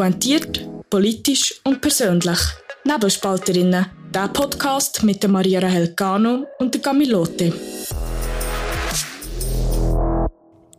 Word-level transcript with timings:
Pointiert, 0.00 0.66
politisch 0.88 1.60
und 1.62 1.82
persönlich. 1.82 2.38
Nebelspalterinnen. 2.86 3.84
Der 4.14 4.28
Podcast 4.28 5.02
mit 5.02 5.22
der 5.22 5.28
Maria 5.28 5.60
Rahel 5.60 5.92
Gano 5.94 6.46
und 6.58 6.72
der 6.72 6.80
Camilote. 6.80 7.52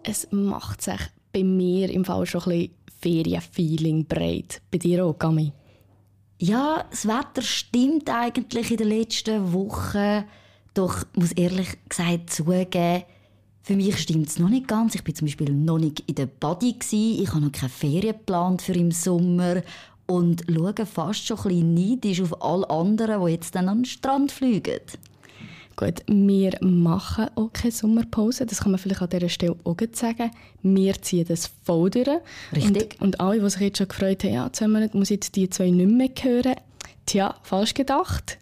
Es 0.01 0.27
macht 0.31 0.81
sich 0.81 0.99
bei 1.31 1.43
mir 1.43 1.91
im 1.91 2.03
Fall 2.03 2.25
schon 2.25 2.41
ein 2.45 2.47
bisschen 2.47 2.73
Ferienfeeling 2.99 4.07
breit. 4.07 4.59
Bei 4.71 4.79
dir 4.79 5.05
auch, 5.05 5.19
Gami? 5.19 5.53
Ja, 6.39 6.83
das 6.89 7.07
Wetter 7.07 7.43
stimmt 7.43 8.09
eigentlich 8.09 8.71
in 8.71 8.77
den 8.77 8.89
letzten 8.89 9.53
Wochen. 9.53 10.23
Doch 10.73 11.03
muss 11.13 11.33
ehrlich 11.33 11.77
gesagt 11.87 12.31
zugeben, 12.31 13.03
für 13.63 13.75
mich 13.75 13.97
stimmt 13.97 14.27
es 14.27 14.39
noch 14.39 14.49
nicht 14.49 14.67
ganz. 14.67 14.95
Ich 14.95 15.03
bin 15.03 15.15
zum 15.15 15.27
Beispiel 15.27 15.51
noch 15.53 15.77
nicht 15.77 16.03
in 16.07 16.15
der 16.15 16.25
Body. 16.25 16.75
Ich 16.91 17.29
habe 17.29 17.41
noch 17.41 17.51
keine 17.51 17.69
Ferien 17.69 18.13
geplant 18.17 18.61
für 18.61 18.73
im 18.73 18.91
Sommer 18.91 19.61
und 20.07 20.43
schaue 20.51 20.85
fast 20.85 21.25
schon 21.25 21.37
ein 21.37 21.43
bisschen 21.43 21.73
neidisch 21.73 22.21
auf 22.21 22.43
alle 22.43 22.69
anderen, 22.69 23.25
die 23.25 23.31
jetzt 23.31 23.55
dann 23.55 23.69
an 23.69 23.79
den 23.79 23.85
Strand 23.85 24.31
fliegen. 24.31 24.81
Gut, 25.75 26.03
wir 26.07 26.57
machen 26.61 27.27
auch 27.35 27.53
keine 27.53 27.71
Sommerpause. 27.71 28.45
Das 28.45 28.59
kann 28.59 28.71
man 28.71 28.79
vielleicht 28.79 29.01
an 29.01 29.09
dieser 29.09 29.29
Stelle 29.29 29.55
auch 29.63 29.77
sagen. 29.93 30.31
Wir 30.61 31.01
ziehen 31.01 31.25
das 31.27 31.49
voll 31.63 31.89
durch. 31.89 32.07
Richtig. 32.53 32.95
Und, 32.99 33.01
und 33.01 33.19
alle, 33.21 33.39
die 33.39 33.49
sich 33.49 33.61
jetzt 33.61 33.77
schon 33.77 33.87
gefreut 33.87 34.23
haben, 34.23 34.33
ja, 34.33 34.51
zwei 34.51 34.67
Monate 34.67 34.97
muss 34.97 35.09
jetzt 35.09 35.35
die 35.35 35.49
zwei 35.49 35.69
nicht 35.69 35.89
mehr 35.89 36.09
hören. 36.21 36.55
Tja, 37.05 37.35
falsch 37.43 37.73
gedacht. 37.73 38.37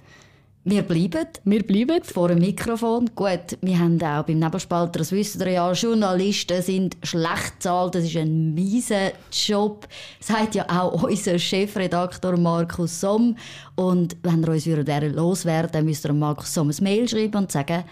Wir 0.66 0.84
bleiben. 0.84 1.26
Wir 1.46 1.64
bleiben. 1.64 2.04
Vor 2.04 2.28
dem 2.28 2.40
Mikrofon. 2.40 3.10
Gut, 3.16 3.58
wir 3.62 3.80
haben 3.80 4.02
auch 4.02 4.24
beim 4.24 4.40
Nebelspalter, 4.40 5.00
das 5.00 5.12
wissen 5.14 5.42
ihr 5.42 5.52
ja, 5.52 5.72
Journalisten 5.72 6.62
sind 6.62 6.98
schlecht 7.02 7.56
bezahlt. 7.56 7.96
Das 7.96 8.04
ist 8.04 8.18
ein 8.18 8.54
mieser 8.54 9.14
Job. 9.32 9.88
Sagt 10.20 10.56
ja 10.56 10.66
auch 10.70 11.04
unser 11.10 11.40
Chefredakteur 11.40 12.38
Markus 12.38 13.00
Somm. 13.00 13.38
Und 13.76 14.18
wenn 14.22 14.44
ihr 14.44 14.50
uns 14.50 14.66
würdet 14.66 15.16
loswerden 15.16 15.72
dann 15.72 15.86
müsst 15.86 16.06
ihr 16.06 16.14
Markus 16.14 16.54
Somm 16.54 16.70
ein 16.70 16.84
Mail 16.84 17.08
schreiben 17.08 17.38
und 17.38 17.52
sagen, 17.52 17.86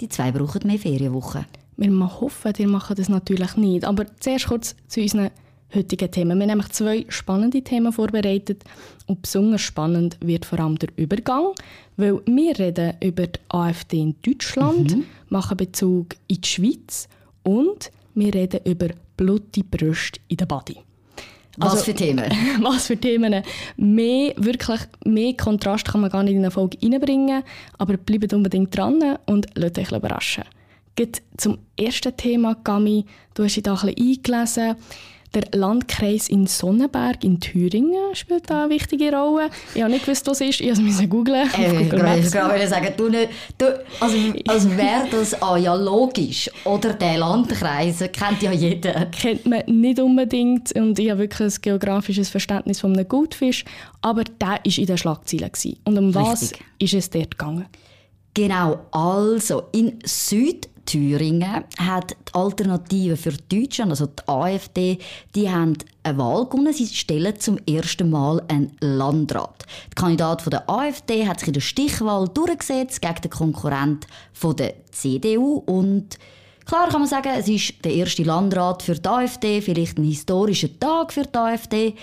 die 0.00 0.08
zwei 0.08 0.30
brauchen 0.30 0.66
mehr 0.66 0.78
Ferienwochen. 0.78 1.44
Wir 1.76 2.20
hoffen, 2.20 2.52
ihr 2.56 2.68
macht 2.68 2.98
das 2.98 3.08
natürlich 3.08 3.56
nicht. 3.56 3.84
Aber 3.84 4.06
zuerst 4.20 4.46
kurz 4.46 4.76
zu 4.86 5.00
unseren 5.00 5.30
heutigen 5.74 6.10
Themen. 6.10 6.38
Wir 6.38 6.42
haben 6.42 6.48
nämlich 6.48 6.68
zwei 6.70 7.04
spannende 7.08 7.62
Themen 7.62 7.92
vorbereitet 7.92 8.64
und 9.06 9.22
besonders 9.22 9.60
spannend 9.62 10.16
wird 10.20 10.44
vor 10.44 10.60
allem 10.60 10.78
der 10.78 10.90
Übergang, 10.96 11.52
weil 11.96 12.20
wir 12.26 12.58
reden 12.58 12.94
über 13.02 13.26
die 13.26 13.40
AfD 13.48 14.00
in 14.00 14.16
Deutschland, 14.22 14.96
mhm. 14.96 15.04
machen 15.28 15.56
Bezug 15.56 16.14
in 16.28 16.40
die 16.40 16.48
Schweiz 16.48 17.08
und 17.42 17.90
wir 18.14 18.34
reden 18.34 18.60
über 18.64 18.88
blutige 19.16 19.66
Brüste 19.66 20.20
in 20.28 20.36
der 20.36 20.46
Body. 20.46 20.76
Was 21.58 21.72
also, 21.72 21.84
für 21.84 21.94
Themen? 21.94 22.24
Was 22.62 22.86
für 22.86 22.96
Themen? 22.96 23.42
Mehr, 23.76 24.32
wirklich, 24.36 24.80
mehr 25.04 25.34
Kontrast 25.34 25.86
kann 25.86 26.00
man 26.00 26.10
gar 26.10 26.22
nicht 26.22 26.32
in 26.32 26.38
eine 26.38 26.50
Folge 26.50 26.78
reinbringen, 26.82 27.42
aber 27.78 27.96
bleibt 27.96 28.32
unbedingt 28.32 28.76
dran 28.76 29.18
und 29.26 29.46
lasst 29.54 29.78
euch 29.78 29.92
überraschen. 29.92 30.44
Geht 30.94 31.22
zum 31.36 31.58
ersten 31.78 32.16
Thema, 32.16 32.56
Gami, 32.64 33.04
du 33.34 33.44
hast 33.44 33.56
dich 33.56 33.62
da 33.62 33.74
ein 33.74 33.94
bisschen 33.94 34.08
eingelesen. 34.08 34.76
Der 35.34 35.44
Landkreis 35.52 36.28
in 36.28 36.46
Sonnenberg 36.46 37.24
in 37.24 37.40
Thüringen 37.40 38.14
spielt 38.14 38.50
da 38.50 38.64
eine 38.64 38.74
wichtige 38.74 39.16
Rolle. 39.16 39.48
Ich 39.74 39.80
habe 39.80 39.90
nicht 39.90 40.04
gewusst, 40.04 40.26
was 40.26 40.42
es 40.42 40.60
ist. 40.60 40.60
Ich 40.60 40.78
musste 40.78 41.08
googeln. 41.08 41.48
Äh, 41.58 41.84
ich 41.84 41.92
wollte 42.32 42.68
sagen, 42.68 42.92
du 42.96 43.08
nicht, 43.08 43.30
du, 43.56 43.82
also, 43.98 44.16
als 44.46 44.76
wäre 44.76 45.08
das 45.10 45.40
ah, 45.40 45.56
ja 45.56 45.74
logisch. 45.74 46.50
Oder 46.64 46.92
der 46.92 47.16
Landkreis 47.16 48.00
kennt 48.12 48.42
ja 48.42 48.52
jeder. 48.52 49.06
Kennt 49.06 49.46
man 49.46 49.62
nicht 49.66 50.00
unbedingt. 50.00 50.72
Und 50.72 50.98
ich 50.98 51.10
habe 51.10 51.20
wirklich 51.20 51.54
ein 51.54 51.62
geografisches 51.62 52.28
Verständnis 52.28 52.80
von 52.80 52.92
einem 52.92 53.08
Gutfisch. 53.08 53.64
Aber 54.02 54.24
der 54.24 54.48
war 54.48 54.60
in 54.64 54.86
den 54.86 54.98
Schlagzeilen. 54.98 55.50
Und 55.84 55.96
um 55.96 56.04
Richtig. 56.10 56.20
was 56.20 56.52
ist 56.78 56.94
es 56.94 57.08
dort 57.08 57.38
gegangen? 57.38 57.66
Genau, 58.34 58.80
also 58.92 59.64
in 59.72 59.98
Süd 60.04 60.68
Thüringen 60.84 61.64
hat 61.78 62.10
die 62.10 62.34
Alternative 62.34 63.16
für 63.16 63.32
Deutschland, 63.32 63.90
also 63.90 64.06
die 64.06 64.28
AfD, 64.28 64.98
die 65.34 65.50
haben 65.50 65.78
eine 66.02 66.18
Wahl 66.18 66.46
gewonnen. 66.46 66.72
Sie 66.72 66.86
stellen 66.86 67.38
zum 67.38 67.58
ersten 67.66 68.10
Mal 68.10 68.42
einen 68.48 68.76
Landrat. 68.80 69.64
Der 69.88 69.94
Kandidat 69.94 70.42
von 70.42 70.50
der 70.50 70.68
AfD 70.68 71.26
hat 71.26 71.40
sich 71.40 71.48
in 71.48 71.54
der 71.54 71.60
Stichwahl 71.60 72.28
durchgesetzt 72.28 73.00
gegen 73.00 73.20
den 73.22 73.30
Konkurrent 73.30 74.06
von 74.32 74.56
der 74.56 74.74
CDU 74.90 75.62
und 75.66 76.18
Klar 76.64 76.88
kann 76.90 77.00
man 77.00 77.08
sagen, 77.08 77.32
es 77.36 77.48
ist 77.48 77.84
der 77.84 77.92
erste 77.92 78.22
Landrat 78.22 78.84
für 78.84 78.94
die 78.94 79.08
AfD, 79.08 79.60
vielleicht 79.60 79.98
ein 79.98 80.04
historischer 80.04 80.68
Tag 80.78 81.12
für 81.12 81.24
die 81.24 81.36
AfD, 81.36 81.94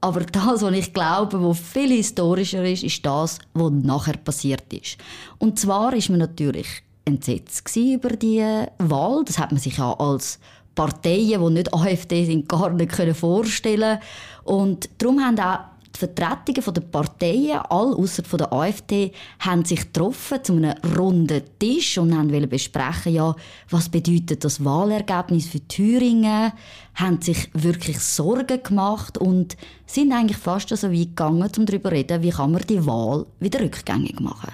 aber 0.00 0.22
das, 0.22 0.62
was 0.62 0.74
ich 0.74 0.92
glaube, 0.92 1.40
was 1.42 1.60
viel 1.60 1.90
historischer 1.90 2.64
ist, 2.64 2.82
ist 2.82 3.06
das, 3.06 3.38
was 3.54 3.70
nachher 3.70 4.16
passiert 4.16 4.72
ist. 4.72 4.98
Und 5.38 5.60
zwar 5.60 5.94
ist 5.94 6.10
man 6.10 6.18
natürlich 6.18 6.82
entsetzt 7.04 7.76
über 7.76 8.10
die 8.10 8.44
Wahl. 8.78 9.24
Das 9.24 9.38
hat 9.38 9.52
man 9.52 9.60
sich 9.60 9.78
ja 9.78 9.92
als 9.92 10.38
Parteien, 10.74 11.44
die 11.44 11.52
nicht 11.52 11.74
AfD 11.74 12.24
sind, 12.24 12.48
gar 12.48 12.70
nicht 12.70 12.94
vorstellen 13.16 13.98
Und 14.44 14.88
darum 14.98 15.20
haben 15.20 15.38
auch 15.38 15.72
die 15.94 15.98
Vertretungen 15.98 16.74
der 16.74 16.80
Parteien, 16.80 17.58
alle 17.68 17.96
außer 17.96 18.22
der 18.22 18.52
AfD, 18.52 19.12
haben 19.40 19.64
sich 19.64 19.80
getroffen 19.80 20.42
zu 20.42 20.54
einem 20.54 20.74
runden 20.96 21.42
Tisch 21.58 21.98
und 21.98 22.12
wollten 22.12 22.48
besprechen, 22.48 23.14
ja, 23.14 23.34
was 23.68 23.88
bedeutet 23.88 24.44
das 24.44 24.64
Wahlergebnis 24.64 25.48
für 25.48 25.66
Thüringen, 25.68 26.52
haben 26.94 27.20
sich 27.20 27.50
wirklich 27.52 28.00
Sorgen 28.00 28.62
gemacht 28.62 29.18
und 29.18 29.56
sind 29.86 30.12
eigentlich 30.12 30.38
fast 30.38 30.70
so 30.70 30.90
weit 30.90 31.08
gegangen, 31.08 31.50
um 31.58 31.66
darüber 31.66 31.90
zu 31.90 31.96
reden, 31.96 32.22
wie 32.22 32.30
kann 32.30 32.52
man 32.52 32.62
die 32.62 32.86
Wahl 32.86 33.26
wieder 33.40 33.60
rückgängig 33.60 34.18
machen. 34.20 34.50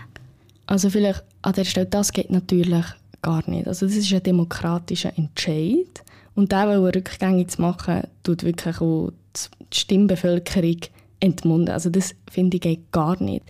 Also 0.68 0.90
vielleicht 0.90 1.24
an 1.40 1.54
der 1.54 1.64
Stelle, 1.64 1.86
das 1.86 2.12
geht 2.12 2.30
natürlich 2.30 2.84
gar 3.22 3.48
nicht. 3.48 3.66
Also 3.66 3.86
das 3.86 3.96
ist 3.96 4.12
ein 4.12 4.22
demokratischer 4.22 5.16
Entscheid 5.16 6.04
und 6.34 6.52
der, 6.52 6.66
der 6.66 6.82
rückgängig 6.82 7.52
zu 7.52 7.62
machen, 7.62 8.02
tut 8.22 8.44
wirklich 8.44 8.78
auch 8.82 9.10
die 9.34 9.76
Stimmbevölkerung 9.78 10.80
entmunden. 11.20 11.72
Also 11.72 11.88
das 11.88 12.14
finde 12.30 12.58
ich 12.58 12.60
geht 12.60 12.92
gar 12.92 13.20
nicht. 13.22 13.46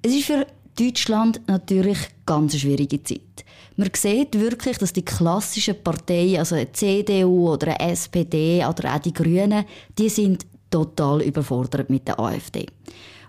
Es 0.00 0.14
ist 0.14 0.24
für 0.24 0.46
Deutschland 0.78 1.42
natürlich 1.46 1.98
ganz 2.24 2.54
eine 2.54 2.60
schwierige 2.60 3.02
Zeit. 3.02 3.44
Man 3.76 3.90
sieht 3.94 4.40
wirklich, 4.40 4.78
dass 4.78 4.94
die 4.94 5.04
klassischen 5.04 5.82
Parteien, 5.84 6.38
also 6.38 6.54
eine 6.54 6.72
CDU 6.72 7.50
oder 7.50 7.78
eine 7.78 7.92
SPD 7.92 8.64
oder 8.64 8.94
auch 8.94 8.98
die 8.98 9.12
Grünen, 9.12 9.66
die 9.98 10.08
sind 10.08 10.46
total 10.70 11.20
überfordert 11.20 11.90
mit 11.90 12.08
der 12.08 12.18
AfD. 12.18 12.64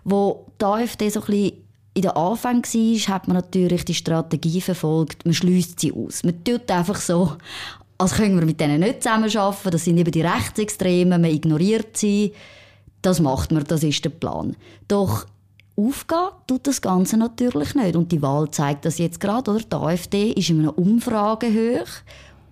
Wo 0.05 0.45
die 0.61 0.65
AfD 0.65 1.09
so 1.09 1.19
ein 1.19 1.25
bisschen 1.25 1.70
in 1.93 2.03
der 2.03 2.15
Anfang 2.15 2.63
war, 2.63 3.13
hat 3.13 3.27
man 3.27 3.37
natürlich 3.37 3.85
die 3.85 3.93
Strategie 3.93 4.61
verfolgt, 4.61 5.25
man 5.25 5.33
schließt 5.33 5.79
sie 5.79 5.91
aus. 5.91 6.23
Man 6.23 6.43
tut 6.43 6.69
einfach 6.71 6.95
so, 6.95 7.35
als 7.97 8.13
können 8.13 8.39
wir 8.39 8.45
mit 8.45 8.59
denen 8.59 8.79
nicht 8.79 9.03
zusammenarbeiten, 9.03 9.71
das 9.71 9.83
sind 9.85 9.97
eben 9.97 10.11
die 10.11 10.21
Rechtsextremen, 10.21 11.21
man 11.21 11.29
ignoriert 11.29 11.97
sie. 11.97 12.33
Das 13.01 13.19
macht 13.19 13.51
man, 13.51 13.63
das 13.63 13.83
ist 13.83 14.05
der 14.05 14.09
Plan. 14.09 14.55
Doch 14.87 15.25
aufgehen 15.75 16.29
tut 16.47 16.67
das 16.67 16.81
Ganze 16.81 17.17
natürlich 17.17 17.75
nicht. 17.75 17.95
Und 17.95 18.11
die 18.11 18.21
Wahl 18.21 18.49
zeigt 18.51 18.85
das 18.85 18.97
jetzt 18.97 19.19
gerade, 19.19 19.51
oder? 19.51 19.63
Die 19.63 19.75
AfD 19.75 20.31
ist 20.31 20.49
in 20.49 20.61
einer 20.61 20.77
Umfrage 20.77 21.47
hoch 21.47 21.89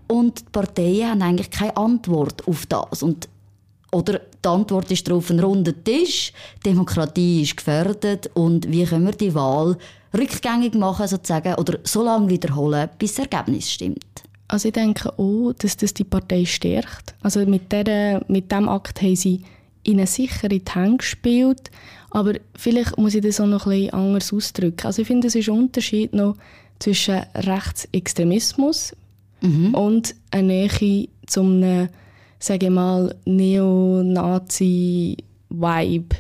und 0.08 0.40
die 0.40 0.52
Parteien 0.52 1.10
haben 1.10 1.22
eigentlich 1.22 1.52
keine 1.52 1.78
Antwort 1.78 2.48
auf 2.48 2.66
das. 2.66 3.04
Und 3.04 3.30
oder 3.92 4.20
die 4.44 4.48
Antwort 4.48 4.92
ist 4.92 5.08
darauf 5.08 5.30
ein 5.30 5.40
runder 5.40 5.74
Tisch, 5.84 6.32
Demokratie 6.66 7.42
ist 7.42 7.58
gefährdet 7.58 8.30
und 8.34 8.72
wie 8.72 8.86
können 8.86 9.06
wir 9.06 9.14
die 9.14 9.34
Wahl 9.34 9.78
rückgängig 10.18 10.76
machen 10.76 11.08
sozusagen 11.08 11.56
oder 11.56 11.80
so 11.84 12.04
lange 12.04 12.30
wiederholen, 12.30 12.90
bis 12.98 13.16
das 13.16 13.26
Ergebnis 13.26 13.72
stimmt. 13.72 14.24
Also 14.48 14.70
ich 14.70 14.74
denke 14.74 15.14
auch, 15.18 15.54
dass 15.54 15.78
das 15.78 15.94
die 15.94 16.04
Partei 16.04 16.46
stärkt. 16.46 17.14
Also 17.22 17.46
mit, 17.46 17.72
der, 17.72 18.24
mit 18.28 18.52
diesem 18.52 18.68
Akt 18.68 19.02
haben 19.02 19.16
sie 19.16 19.44
in 19.84 19.98
die 19.98 20.30
Hände 20.74 20.98
gespielt, 20.98 21.70
aber 22.12 22.34
vielleicht 22.56 22.98
muss 22.98 23.14
ich 23.14 23.22
das 23.22 23.40
auch 23.40 23.46
noch 23.46 23.68
ein 23.68 23.82
bisschen 23.82 23.94
anders 23.94 24.34
ausdrücken. 24.34 24.88
Also 24.88 25.04
ich 25.04 25.08
finde, 25.08 25.28
es 25.28 25.36
ist 25.36 25.50
ein 25.50 25.60
Unterschied 25.60 26.14
noch 26.14 26.36
zwischen 26.80 27.22
Rechtsextremismus 27.36 28.96
mhm. 29.42 29.76
und 29.76 30.16
einer 30.32 30.48
Nähe 30.48 31.08
zum 31.28 31.88
sage 32.40 32.68
ich 32.68 32.72
mal, 32.72 33.16
Neonazi-Vibe. 33.26 36.16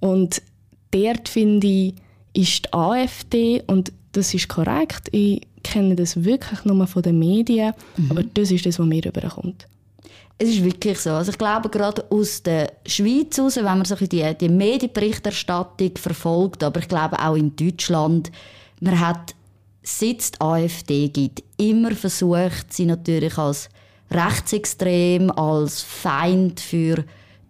Und 0.00 0.42
dort 0.90 1.28
finde 1.28 1.66
ich, 1.66 1.94
ist 2.34 2.66
die 2.66 2.72
AfD, 2.72 3.62
und 3.66 3.92
das 4.12 4.34
ist 4.34 4.48
korrekt, 4.48 5.08
ich 5.12 5.40
kenne 5.62 5.96
das 5.96 6.22
wirklich 6.22 6.64
nur 6.64 6.86
von 6.86 7.02
den 7.02 7.18
Medien, 7.18 7.72
mhm. 7.96 8.10
aber 8.10 8.22
das 8.22 8.50
ist 8.50 8.66
das, 8.66 8.78
was 8.78 8.86
mir 8.86 9.04
überkommt. 9.04 9.66
Es 10.36 10.48
ist 10.48 10.64
wirklich 10.64 10.98
so. 10.98 11.10
Also 11.10 11.30
ich 11.30 11.38
glaube, 11.38 11.68
gerade 11.68 12.04
aus 12.10 12.42
der 12.42 12.72
Schweiz 12.86 13.36
heraus, 13.36 13.56
wenn 13.56 13.64
man 13.64 13.84
so 13.84 13.94
die, 13.94 14.34
die 14.34 14.48
Medienberichterstattung 14.48 15.96
verfolgt, 15.96 16.64
aber 16.64 16.80
ich 16.80 16.88
glaube 16.88 17.18
auch 17.20 17.36
in 17.36 17.54
Deutschland, 17.54 18.32
man 18.80 18.98
hat, 18.98 19.34
seit 19.82 20.20
es 20.20 20.32
die 20.32 20.40
AfD 20.40 21.08
gibt, 21.08 21.44
immer 21.56 21.92
versucht, 21.92 22.72
sie 22.72 22.86
natürlich 22.86 23.38
als 23.38 23.68
rechtsextrem, 24.14 25.30
als 25.30 25.82
Feind 25.82 26.60
für 26.60 27.04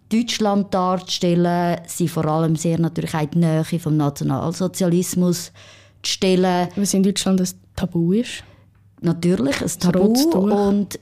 Deutschland 0.09 0.73
darzustellen, 0.73 1.79
sie 1.87 2.07
vor 2.07 2.25
allem 2.25 2.55
sehr 2.55 2.79
natürlich 2.79 3.15
auch 3.15 3.25
die 3.25 3.39
Nähe 3.39 3.63
vom 3.63 3.97
Nationalsozialismus 3.97 5.51
zu 6.03 6.11
stellen. 6.11 6.69
Was 6.75 6.93
in 6.93 7.03
Deutschland 7.03 7.41
ein 7.41 7.49
Tabu 7.75 8.13
ist. 8.13 8.43
Natürlich, 9.01 9.61
ein 9.61 9.79
Tabu 9.79 10.13
und 10.33 10.99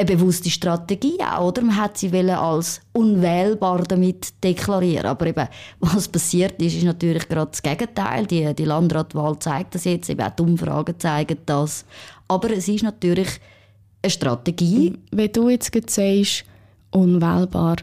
eine 0.00 0.06
bewusste 0.06 0.48
Strategie 0.48 1.18
auch, 1.20 1.48
oder? 1.48 1.62
Man 1.62 1.76
hat 1.76 1.98
sie 1.98 2.12
als 2.30 2.80
unwählbar 2.92 3.82
damit 3.82 4.32
deklarieren. 4.42 5.06
Aber 5.06 5.26
eben, 5.26 5.48
was 5.80 6.06
passiert 6.06 6.62
ist, 6.62 6.76
ist 6.76 6.84
natürlich 6.84 7.28
gerade 7.28 7.50
das 7.50 7.62
Gegenteil. 7.62 8.26
Die, 8.26 8.54
die 8.54 8.64
Landratwahl 8.64 9.38
zeigt 9.40 9.74
das 9.74 9.84
jetzt, 9.84 10.08
eben 10.08 10.20
auch 10.20 10.30
die 10.30 10.42
Umfragen 10.42 10.94
zeigen 10.98 11.38
das. 11.46 11.84
Aber 12.28 12.50
es 12.50 12.68
ist 12.68 12.84
natürlich 12.84 13.40
eine 14.08 14.10
Strategie. 14.10 14.94
Wenn 15.10 15.32
du 15.32 15.48
jetzt 15.48 15.72
sagst, 15.90 16.44
unwählbar, 16.90 17.76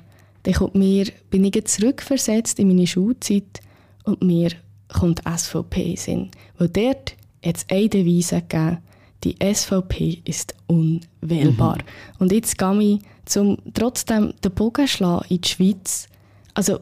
dann 0.44 0.54
kommt 0.54 0.76
mir, 0.76 1.06
bin 1.30 1.44
ich 1.44 1.56
jetzt 1.56 1.80
zurückversetzt 1.80 2.60
in 2.60 2.68
meine 2.68 2.88
Schulzeit 2.88 3.62
und 4.04 4.22
mir 4.22 4.52
kommt 4.88 5.22
SVP 5.28 5.92
in 5.92 5.98
Sinn. 5.98 6.32
Weil 6.58 6.70
dort 6.70 7.16
hat 7.44 7.58
es 7.58 7.66
eine 7.70 7.90
Devise 7.90 8.42
gegeben, 8.42 8.80
die 9.24 9.36
SVP 9.42 10.22
ist 10.26 10.54
unwählbar. 10.68 11.78
Mhm. 11.78 12.20
Und 12.20 12.32
jetzt 12.32 12.58
gehe 12.58 12.82
ich 12.82 13.00
zum 13.26 13.58
trotzdem 13.74 14.34
den 14.44 14.52
Bogen 14.52 14.88
schlagen 14.88 15.26
in 15.30 15.42
die 15.42 15.48
Schweiz. 15.48 16.08
Also, 16.54 16.80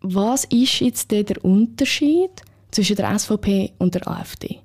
was 0.00 0.44
ist 0.44 0.80
jetzt 0.80 1.10
der 1.10 1.44
Unterschied 1.44 2.42
zwischen 2.70 2.96
der 2.96 3.18
SVP 3.18 3.72
und 3.78 3.94
der 3.94 4.06
AfD? 4.06 4.60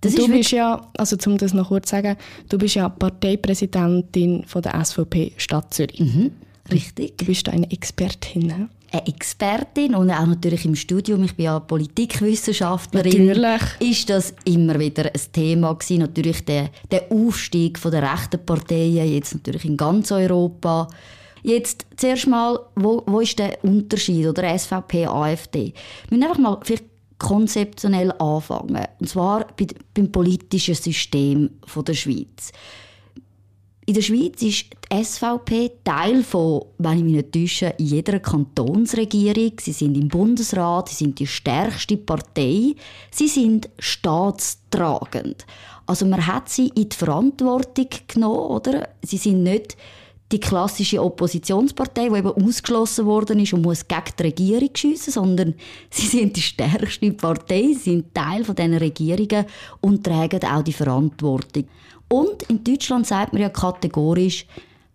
Das 0.00 0.14
du 0.14 0.28
bist 0.28 0.50
ja, 0.52 0.88
also 0.96 1.16
um 1.26 1.36
das 1.36 1.52
noch 1.52 1.68
kurz 1.68 1.90
zu 1.90 1.96
sagen, 1.96 2.16
du 2.48 2.58
bist 2.58 2.74
ja 2.74 2.88
Parteipräsidentin 2.88 4.44
von 4.46 4.62
der 4.62 4.82
SVP 4.82 5.32
Stadt 5.36 5.74
Zürich. 5.74 6.00
Mhm, 6.00 6.30
richtig. 6.72 7.18
Du 7.18 7.26
bist 7.26 7.48
eine 7.48 7.70
Expertin. 7.70 8.46
Ne? 8.46 8.68
Eine 8.92 9.06
Expertin 9.06 9.94
und 9.94 10.10
auch 10.10 10.26
natürlich 10.26 10.64
im 10.64 10.74
Studium, 10.74 11.22
ich 11.24 11.36
bin 11.36 11.44
ja 11.44 11.60
Politikwissenschaftlerin, 11.60 13.26
natürlich. 13.26 13.60
ist 13.80 14.10
das 14.10 14.34
immer 14.44 14.78
wieder 14.78 15.04
ein 15.04 15.20
Thema 15.32 15.74
gewesen. 15.74 15.98
Natürlich 15.98 16.44
der, 16.46 16.70
der 16.90 17.12
Aufstieg 17.12 17.78
von 17.78 17.92
der 17.92 18.10
rechten 18.10 18.44
Parteien, 18.44 19.12
jetzt 19.12 19.34
natürlich 19.34 19.66
in 19.66 19.76
ganz 19.76 20.10
Europa. 20.10 20.88
Jetzt 21.42 21.86
zuerst 21.96 22.26
mal, 22.26 22.58
wo, 22.74 23.02
wo 23.06 23.20
ist 23.20 23.38
der 23.38 23.62
Unterschied 23.64 24.26
oder 24.26 24.58
SVP, 24.58 25.06
AfD? 25.06 25.72
Wir 26.08 26.18
müssen 26.18 26.22
einfach 26.24 26.38
mal 26.38 26.58
vielleicht 26.62 26.84
konzeptionell 27.20 28.10
anfangen. 28.12 28.86
Und 28.98 29.08
zwar 29.08 29.46
beim 29.94 30.10
politischen 30.10 30.74
System 30.74 31.50
der 31.86 31.94
Schweiz. 31.94 32.50
In 33.86 33.94
der 33.94 34.02
Schweiz 34.02 34.42
ist 34.42 34.66
die 34.70 35.04
SVP 35.04 35.72
Teil 35.84 36.22
von, 36.22 36.62
wenn 36.78 36.98
ich 36.98 37.04
mich 37.04 37.12
nicht 37.14 37.32
täusche, 37.32 37.74
jeder 37.78 38.20
Kantonsregierung. 38.20 39.52
Sie 39.60 39.72
sind 39.72 39.96
im 39.96 40.08
Bundesrat, 40.08 40.88
sie 40.88 40.94
sind 40.94 41.18
die 41.18 41.26
stärkste 41.26 41.96
Partei. 41.96 42.74
Sie 43.10 43.28
sind 43.28 43.68
staatstragend. 43.78 45.44
Also 45.86 46.06
man 46.06 46.26
hat 46.26 46.48
sie 46.48 46.68
in 46.68 46.88
die 46.88 46.96
Verantwortung 46.96 47.88
genommen, 48.06 48.38
oder? 48.38 48.88
Sie 49.02 49.16
sind 49.16 49.42
nicht 49.42 49.76
die 50.32 50.40
klassische 50.40 51.02
Oppositionspartei, 51.02 52.08
die 52.08 52.16
eben 52.16 52.32
ausgeschlossen 52.32 53.06
worden 53.06 53.40
ist 53.40 53.52
und 53.52 53.62
muss 53.62 53.86
gegen 53.86 54.02
die 54.18 54.22
Regierung 54.22 54.70
schiessen, 54.74 55.12
sondern 55.12 55.54
sie 55.90 56.06
sind 56.06 56.36
die 56.36 56.42
stärkste 56.42 57.12
Partei, 57.12 57.74
sie 57.74 57.92
sind 57.92 58.14
Teil 58.14 58.44
von 58.44 58.54
diesen 58.54 58.74
Regierungen 58.74 59.46
und 59.80 60.04
tragen 60.04 60.44
auch 60.44 60.62
die 60.62 60.72
Verantwortung. 60.72 61.64
Und 62.08 62.44
in 62.44 62.62
Deutschland 62.64 63.06
sagt 63.06 63.32
man 63.32 63.42
ja 63.42 63.48
kategorisch, 63.48 64.46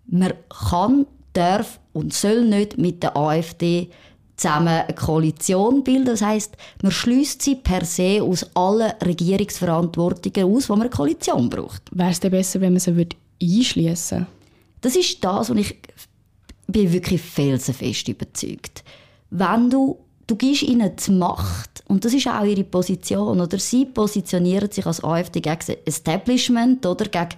man 0.07 0.33
kann, 0.49 1.05
darf 1.33 1.79
und 1.93 2.13
soll 2.13 2.45
nicht 2.45 2.77
mit 2.77 3.03
der 3.03 3.15
AfD 3.15 3.89
zusammen 4.38 4.67
eine 4.67 4.93
Koalition 4.93 5.83
bilden. 5.83 6.05
Das 6.05 6.21
heißt, 6.21 6.55
man 6.81 6.91
schließt 6.91 7.41
sie 7.41 7.55
per 7.55 7.85
se 7.85 8.21
aus 8.21 8.45
allen 8.55 8.93
Regierungsverantwortungen 9.03 10.53
aus, 10.53 10.69
wo 10.69 10.73
man 10.73 10.83
eine 10.83 10.89
Koalition 10.89 11.49
braucht. 11.49 11.83
Wäre 11.91 12.11
es 12.11 12.19
denn 12.19 12.31
besser, 12.31 12.61
wenn 12.61 12.73
man 12.73 12.79
sie 12.79 13.07
einschließen 13.41 14.19
würde? 14.19 14.27
Das 14.81 14.95
ist 14.95 15.24
das, 15.24 15.50
was 15.50 15.57
ich 15.57 15.75
bin 16.68 16.92
wirklich 16.92 17.22
felsenfest 17.22 18.07
überzeugt. 18.07 18.83
Wenn 19.30 19.69
du 19.69 20.06
du 20.27 20.36
gibst 20.36 20.63
ihnen 20.63 20.92
die 20.95 21.12
Macht 21.12 21.83
und 21.88 22.04
das 22.06 22.13
ist 22.13 22.27
auch 22.27 22.44
ihre 22.44 22.63
Position 22.63 23.39
oder 23.39 23.60
sie 23.60 23.86
positionieren 23.86 24.72
sich 24.72 24.86
als 24.86 25.04
AfD 25.04 25.42
gegen 25.42 25.60
das 25.60 25.77
Establishment 25.86 26.86
oder 26.86 27.06
gegen 27.06 27.30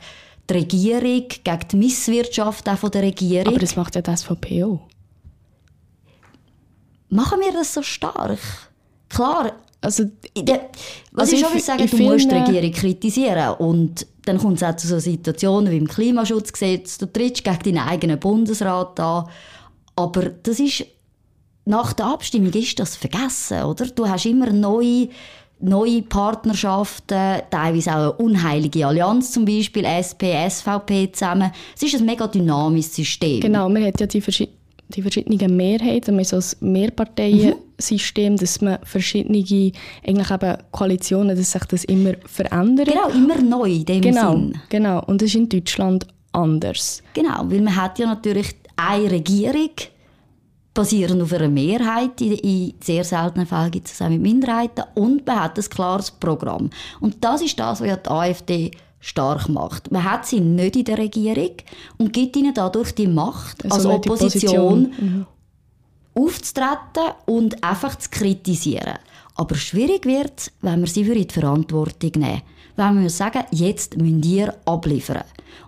die 0.50 0.54
Regierung, 0.54 1.28
gegen 1.28 1.68
die 1.72 1.76
Misswirtschaft 1.76 2.70
auch 2.70 2.78
von 2.78 2.92
der 2.92 3.04
Regierung. 3.04 3.48
Aber 3.48 3.60
das 3.60 3.76
macht 3.76 3.96
ja 3.96 4.02
das 4.02 4.22
SVP 4.22 4.64
auch. 4.64 4.88
Machen 7.10 7.40
wir 7.40 7.54
das 7.54 7.74
so 7.74 7.82
stark? 7.82 8.40
Klar, 9.10 9.54
also, 9.82 10.06
der, 10.36 10.70
was 11.12 11.32
also 11.32 11.36
ich 11.36 11.42
schon 11.42 11.60
sagen, 11.60 11.88
du 11.90 11.98
musst 11.98 12.32
die 12.32 12.36
Regierung 12.36 12.72
kritisieren 12.72 13.56
und 13.56 14.08
dann 14.26 14.38
kommt 14.38 14.58
es 14.58 14.64
auch 14.64 14.76
zu 14.76 14.88
so 14.88 15.00
Situationen 15.00 15.72
wie 15.72 15.78
im 15.78 15.88
Klimaschutzgesetz. 15.88 16.98
Du 16.98 17.06
trittst 17.06 17.44
gegen 17.44 17.60
deinen 17.64 17.88
eigenen 17.88 18.20
Bundesrat 18.20 19.00
an. 19.00 19.30
Aber 19.96 20.24
das 20.30 20.60
ist, 20.60 20.86
nach 21.66 21.94
der 21.94 22.08
Abstimmung 22.08 22.52
ist 22.52 22.80
das 22.80 22.96
vergessen, 22.96 23.64
oder? 23.64 23.86
Du 23.86 24.08
hast 24.08 24.26
immer 24.26 24.52
neue, 24.52 25.10
neue 25.60 26.02
Partnerschaften, 26.02 27.42
teilweise 27.50 27.92
auch 27.92 27.96
eine 27.96 28.12
unheilige 28.14 28.86
Allianz, 28.86 29.32
zum 29.32 29.46
Beispiel 29.46 29.86
SP, 29.86 30.34
SVP 30.50 31.12
zusammen. 31.14 31.52
Es 31.76 31.84
ist 31.84 31.96
ein 31.96 32.06
mega 32.06 32.28
dynamisches 32.28 32.96
System. 32.96 33.40
Genau, 33.40 33.70
man 33.70 33.86
hat 33.86 34.00
ja 34.00 34.08
die 34.08 34.22
verschiedenen 34.22 34.58
die 34.90 35.02
verschiedenen 35.02 35.58
Mehrheiten, 35.58 36.16
man 36.16 36.24
so 36.24 36.38
ein 36.38 36.72
Mehrparteiensystem, 36.72 37.56
mhm. 37.78 38.38
dass 38.38 38.62
man 38.62 38.80
verschiedene 38.84 39.38
eigentlich 39.38 40.32
eben 40.32 40.58
Koalitionen, 40.72 41.36
dass 41.36 41.52
sich 41.52 41.66
das 41.66 41.84
immer 41.86 42.14
verändert. 42.26 42.88
Genau, 42.88 43.10
immer 43.10 43.42
neu 43.42 43.72
in 43.72 43.86
dem 43.86 44.02
genau, 44.02 44.32
Sinn. 44.32 44.62
Genau, 44.70 45.04
und 45.06 45.22
das 45.22 45.30
ist 45.30 45.36
in 45.36 45.50
Deutschland 45.50 46.08
anders. 46.32 47.02
Genau, 47.14 47.44
weil 47.46 47.62
man 47.62 47.76
hat 47.76 48.00
ja 48.00 48.08
natürlich 48.08 48.56
eine 48.76 49.12
Regierung, 49.12 49.72
basierend 50.74 51.22
auf 51.24 51.34
einer 51.34 51.50
Mehrheit, 51.50 52.22
in, 52.22 52.74
sehr 52.84 53.04
seltenen 53.04 53.48
Fällen 53.48 53.72
gibt 53.72 53.88
es 53.88 54.02
auch 54.02 54.10
mit 54.10 54.22
Minderheiten, 54.22 54.84
und 54.94 55.26
man 55.26 55.40
hat 55.44 55.58
ein 55.58 55.66
klares 55.70 56.12
Programm. 56.12 56.70
Und 57.00 57.24
das 57.24 57.42
ist 57.42 57.60
das, 57.60 57.82
was 57.82 57.88
ja 57.88 57.98
die 57.98 58.10
AfD 58.10 58.72
stark 59.00 59.50
macht. 59.50 59.92
Man 59.92 60.04
hat 60.04 60.26
sie 60.26 60.40
nicht 60.40 60.76
in 60.76 60.86
der 60.86 60.98
Regierung 60.98 61.52
und 61.98 62.14
gibt 62.14 62.36
ihnen 62.36 62.54
dadurch 62.54 62.94
die 62.94 63.08
Macht, 63.08 63.64
also 63.66 63.90
als 63.90 64.08
Opposition 64.08 64.94
mhm. 65.00 65.26
Aufzutreten 66.18 67.14
und 67.26 67.64
einfach 67.64 67.98
zu 67.98 68.10
kritisieren. 68.10 68.98
Aber 69.36 69.56
schwierig 69.56 70.06
wird 70.06 70.40
es, 70.40 70.52
wenn 70.62 70.82
wir 70.82 70.88
sie 70.88 71.06
für 71.06 71.16
die 71.16 71.32
Verantwortung 71.32 72.12
nehmen. 72.16 72.42
Wenn 72.76 73.02
wir 73.02 73.10
sagen, 73.10 73.44
jetzt 73.52 73.98
müsst 73.98 74.26
ihr 74.26 74.56
abliefern. 74.66 75.24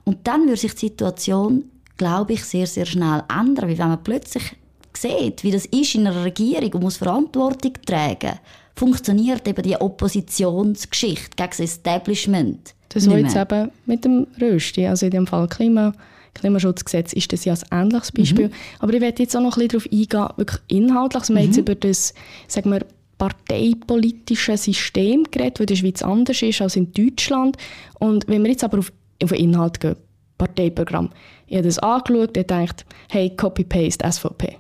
Und 0.06 0.28
dann 0.28 0.48
wird 0.48 0.60
sich 0.60 0.74
die 0.74 0.88
Situation, 0.88 1.66
glaube 1.98 2.34
ich, 2.34 2.44
sehr, 2.44 2.68
sehr 2.68 2.86
schnell 2.86 3.24
ändern. 3.30 3.70
Wie 3.70 3.78
wenn 3.78 3.90
man 3.90 4.04
plötzlich 4.04 4.56
sieht, 4.94 5.44
wie 5.44 5.52
das 5.52 5.66
ist 5.66 5.96
in 5.96 6.08
einer 6.08 6.24
Regierung 6.24 6.74
und 6.74 6.84
muss 6.84 6.98
Verantwortung 6.98 7.74
tragen, 7.86 8.40
funktioniert 8.76 9.48
eben 9.48 9.62
die 9.62 9.76
Oppositionsgeschichte 9.76 11.36
gegen 11.36 11.50
das 11.50 11.60
Establishment 11.60 12.74
das 12.90 13.08
war 13.08 13.18
jetzt 13.18 13.36
eben 13.36 13.72
mit 13.86 14.04
dem 14.04 14.28
Rösti, 14.42 14.88
also 14.88 15.06
in 15.06 15.12
dem 15.12 15.28
Fall 15.28 15.48
Klima, 15.48 15.94
Klimaschutzgesetz 16.40 17.14
ist 17.14 17.32
das 17.34 17.46
ja 17.46 17.54
ein 17.70 17.84
ähnliches 17.84 18.12
Beispiel. 18.12 18.48
Mhm. 18.48 18.54
Aber 18.80 18.94
ich 18.94 19.02
werde 19.02 19.24
jetzt 19.24 19.36
auch 19.36 19.42
noch 19.42 19.58
ein 19.58 19.68
bisschen 19.68 20.08
darauf 20.08 20.20
eingehen, 20.26 20.38
wirklich 20.38 20.62
inhaltlich. 20.68 21.30
Wir 21.30 21.34
mhm. 21.34 21.40
haben 21.40 21.46
jetzt 21.46 21.58
über 21.58 21.76
das, 21.76 22.14
sagen 22.48 22.72
wir, 22.72 22.86
parteipolitische 23.18 24.58
System 24.58 25.26
geredet, 25.30 25.60
das 25.60 25.62
in 25.62 25.68
der 25.68 25.76
Schweiz 25.76 26.02
anders 26.02 26.42
ist 26.42 26.62
als 26.62 26.76
in 26.76 26.92
Deutschland. 26.94 27.58
Und 28.00 28.28
wenn 28.28 28.44
wir 28.44 28.52
jetzt 28.52 28.64
aber 28.64 28.80
auf, 28.80 28.92
auf 29.22 29.30
den 29.30 29.40
Inhalt 29.40 29.80
gehen, 29.80 29.96
Parteiprogramm, 30.38 31.10
ich 31.48 31.58
habe 31.58 31.68
das 31.68 31.80
angeschaut 31.80 32.30
und 32.30 32.34
gedacht, 32.34 32.86
hey, 33.10 33.30
Copy-Paste 33.36 34.10
SVP. 34.10 34.58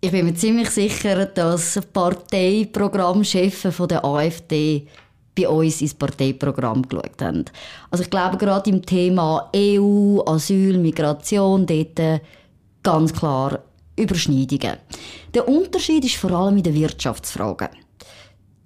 Ich 0.00 0.12
bin 0.12 0.26
mir 0.26 0.34
ziemlich 0.34 0.70
sicher, 0.70 1.26
dass 1.26 1.80
Parteiprogrammchefs 1.92 3.74
von 3.74 3.88
der 3.88 4.04
AfD 4.04 4.86
bei 5.38 5.48
uns 5.48 5.80
ins 5.80 5.94
Parteiprogramm 5.94 6.82
geschaut 6.82 7.22
haben. 7.22 7.44
Also 7.90 8.04
ich 8.04 8.10
glaube, 8.10 8.36
gerade 8.36 8.70
im 8.70 8.84
Thema 8.84 9.50
EU, 9.54 10.20
Asyl, 10.26 10.78
Migration, 10.78 11.66
dort 11.66 11.98
äh, 11.98 12.20
ganz 12.82 13.12
klar 13.12 13.60
Überschneidungen. 13.96 14.76
Der 15.34 15.48
Unterschied 15.48 16.04
ist 16.04 16.16
vor 16.16 16.32
allem 16.32 16.56
in 16.56 16.62
den 16.62 16.74
Wirtschaftsfragen. 16.74 17.68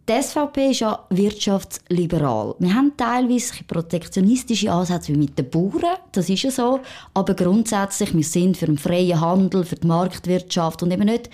Die 0.08 0.20
SVP 0.20 0.72
ist 0.72 0.80
ja 0.80 0.98
wirtschaftsliberal. 1.10 2.56
Wir 2.58 2.74
haben 2.74 2.92
teilweise 2.96 3.62
protektionistische 3.68 4.70
Ansätze 4.72 5.12
wie 5.12 5.18
mit 5.18 5.38
den 5.38 5.48
Bauern, 5.48 5.96
das 6.10 6.28
ist 6.28 6.42
ja 6.42 6.50
so, 6.50 6.80
aber 7.14 7.34
grundsätzlich, 7.34 8.12
wir 8.12 8.24
sind 8.24 8.56
für 8.56 8.66
den 8.66 8.78
freien 8.78 9.20
Handel, 9.20 9.64
für 9.64 9.76
die 9.76 9.86
Marktwirtschaft 9.86 10.82
und 10.82 10.90
eben 10.90 11.04
nicht 11.04 11.30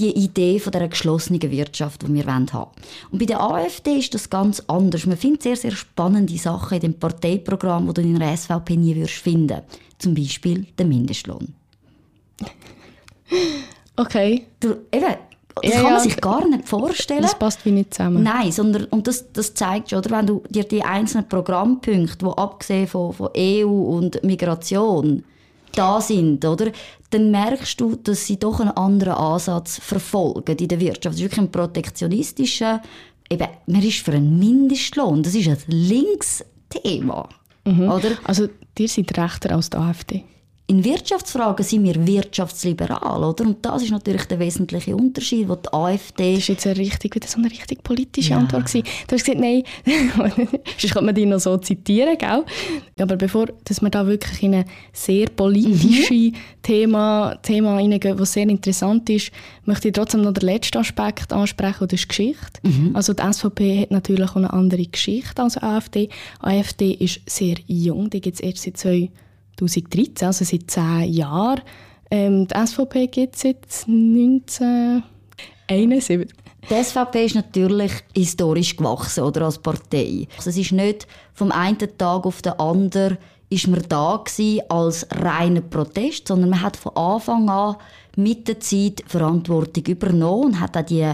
die 0.00 0.16
Idee 0.16 0.58
von 0.58 0.72
der 0.72 0.88
geschlossenen 0.88 1.42
Wirtschaft, 1.42 2.02
die 2.02 2.14
wir 2.14 2.26
haben 2.26 2.52
wollen. 2.52 2.66
Und 3.10 3.18
bei 3.18 3.26
der 3.26 3.40
AfD 3.40 3.98
ist 3.98 4.14
das 4.14 4.30
ganz 4.30 4.62
anders. 4.66 5.06
Man 5.06 5.16
findet 5.16 5.42
sehr, 5.42 5.56
sehr 5.56 5.72
spannende 5.72 6.36
Sachen 6.38 6.76
in 6.76 6.80
dem 6.80 6.94
Parteiprogramm, 6.94 7.86
die 7.88 7.94
du 7.94 8.00
in 8.02 8.18
der 8.18 8.36
SVP 8.36 8.76
nie 8.76 8.96
würdest 8.96 9.14
finden. 9.14 9.60
Zum 9.98 10.14
Beispiel 10.14 10.66
den 10.78 10.88
Mindestlohn. 10.88 11.54
Okay. 13.96 14.46
Du, 14.58 14.76
eben, 14.92 15.14
das 15.54 15.70
Ja, 15.70 15.76
kann 15.76 15.84
ja, 15.84 15.90
man 15.90 16.00
sich 16.00 16.16
gar 16.16 16.48
nicht 16.48 16.68
vorstellen. 16.68 17.22
Das 17.22 17.38
passt 17.38 17.64
wie 17.66 17.70
nicht 17.70 17.92
zusammen. 17.94 18.22
Nein, 18.22 18.50
sondern, 18.50 18.84
und 18.84 19.06
das, 19.06 19.30
das 19.32 19.54
zeigt 19.54 19.90
schon, 19.90 19.98
oder, 19.98 20.10
wenn 20.10 20.26
du 20.26 20.42
dir 20.48 20.64
die 20.64 20.82
einzelnen 20.82 21.28
Programmpunkte, 21.28 22.16
die 22.18 22.38
abgesehen 22.38 22.86
von, 22.86 23.12
von 23.12 23.28
EU 23.36 23.66
und 23.68 24.22
Migration 24.24 25.24
da 25.72 26.00
sind, 26.00 26.44
oder, 26.44 26.72
dann 27.10 27.30
merkst 27.30 27.80
du, 27.80 27.96
dass 27.96 28.26
sie 28.26 28.38
doch 28.38 28.60
einen 28.60 28.70
anderen 28.70 29.14
Ansatz 29.14 29.78
verfolgen 29.78 30.56
in 30.56 30.68
der 30.68 30.80
Wirtschaft. 30.80 31.06
Das 31.06 31.16
ist 31.16 31.22
wirklich 31.22 31.40
ein 31.40 31.50
protektionistischer, 31.50 32.82
eben, 33.30 33.48
man 33.66 33.82
ist 33.82 33.98
für 33.98 34.12
einen 34.12 34.38
Mindestlohn, 34.38 35.22
das 35.22 35.34
ist 35.34 35.48
ein 35.48 35.58
Linksthema, 35.66 37.28
oder? 37.64 38.10
Also, 38.24 38.48
ihr 38.78 38.88
seid 38.88 39.16
rechter 39.18 39.54
als 39.54 39.70
die 39.70 39.76
AfD. 39.76 40.24
In 40.70 40.84
Wirtschaftsfragen 40.84 41.64
sind 41.64 41.82
wir 41.82 42.06
wirtschaftsliberal, 42.06 43.24
oder? 43.24 43.44
Und 43.44 43.66
das 43.66 43.82
ist 43.82 43.90
natürlich 43.90 44.26
der 44.26 44.38
wesentliche 44.38 44.94
Unterschied, 44.94 45.48
wo 45.48 45.56
die 45.56 45.72
AfD 45.72 46.36
Das 46.36 46.48
war 46.48 46.54
jetzt 46.54 46.66
eine 46.68 46.76
richtig, 46.76 47.12
wieder 47.16 47.26
so 47.26 47.38
eine 47.38 47.50
richtig 47.50 47.82
politische 47.82 48.36
Antwort. 48.36 48.66
Gewesen. 48.66 48.84
Du 49.08 49.16
hast 49.16 49.24
gesagt, 49.24 49.40
nein, 49.40 49.64
sonst 50.78 50.92
könnte 50.92 51.06
man 51.06 51.14
die 51.16 51.26
noch 51.26 51.40
so 51.40 51.56
zitieren, 51.56 52.16
gell? 52.16 52.44
Aber 53.00 53.16
bevor 53.16 53.46
dass 53.64 53.82
wir 53.82 53.90
da 53.90 54.06
wirklich 54.06 54.44
in 54.44 54.54
ein 54.54 54.64
sehr 54.92 55.26
politisches 55.26 56.38
Thema, 56.62 57.36
Thema 57.42 57.74
reingehen, 57.74 58.16
das 58.16 58.32
sehr 58.32 58.48
interessant 58.48 59.10
ist, 59.10 59.32
möchte 59.64 59.88
ich 59.88 59.94
trotzdem 59.94 60.22
noch 60.22 60.34
den 60.34 60.46
letzten 60.46 60.78
Aspekt 60.78 61.32
ansprechen, 61.32 61.82
und 61.82 61.92
das 61.92 61.98
ist 61.98 62.08
Geschichte. 62.08 62.60
Also 62.94 63.12
die 63.12 63.24
SVP 63.24 63.80
hat 63.80 63.90
natürlich 63.90 64.30
auch 64.30 64.36
eine 64.36 64.52
andere 64.52 64.86
Geschichte 64.86 65.42
als 65.42 65.54
die 65.54 65.62
AfD. 65.64 66.06
Die 66.06 66.46
AfD 66.46 66.92
ist 66.92 67.22
sehr 67.28 67.56
jung, 67.66 68.08
die 68.08 68.20
gibt 68.20 68.36
es 68.36 68.40
erst 68.40 68.78
seit 68.78 69.10
2013, 69.68 70.26
also 70.26 70.44
seit 70.44 70.70
zehn 70.70 71.12
Jahren. 71.12 71.62
Ähm, 72.10 72.48
die 72.48 72.66
SVP 72.66 73.06
gibt 73.06 73.36
es 73.36 73.42
seit 73.42 73.64
1971. 73.86 76.26
Die 76.68 76.84
SVP 76.84 77.24
ist 77.24 77.36
natürlich 77.36 77.92
historisch 78.14 78.76
gewachsen 78.76 79.24
oder 79.24 79.46
als 79.46 79.58
Partei. 79.58 80.28
Also 80.36 80.50
es 80.50 80.56
ist 80.56 80.72
nicht 80.72 81.06
vom 81.32 81.52
einen 81.52 81.78
Tag 81.78 82.26
auf 82.26 82.42
den 82.42 82.52
anderen 82.54 83.18
ist 83.50 83.66
man 83.66 83.82
da 83.88 84.22
gewesen 84.24 84.62
als 84.68 85.06
reiner 85.10 85.60
Protest, 85.60 86.28
sondern 86.28 86.50
man 86.50 86.62
hat 86.62 86.76
von 86.76 86.96
Anfang 86.96 87.50
an 87.50 87.76
mit 88.16 88.46
der 88.46 88.60
Zeit 88.60 89.02
Verantwortung 89.06 89.84
übernommen 89.86 90.44
und 90.44 90.60
hat 90.60 90.76
auch 90.76 90.84
die 90.84 91.12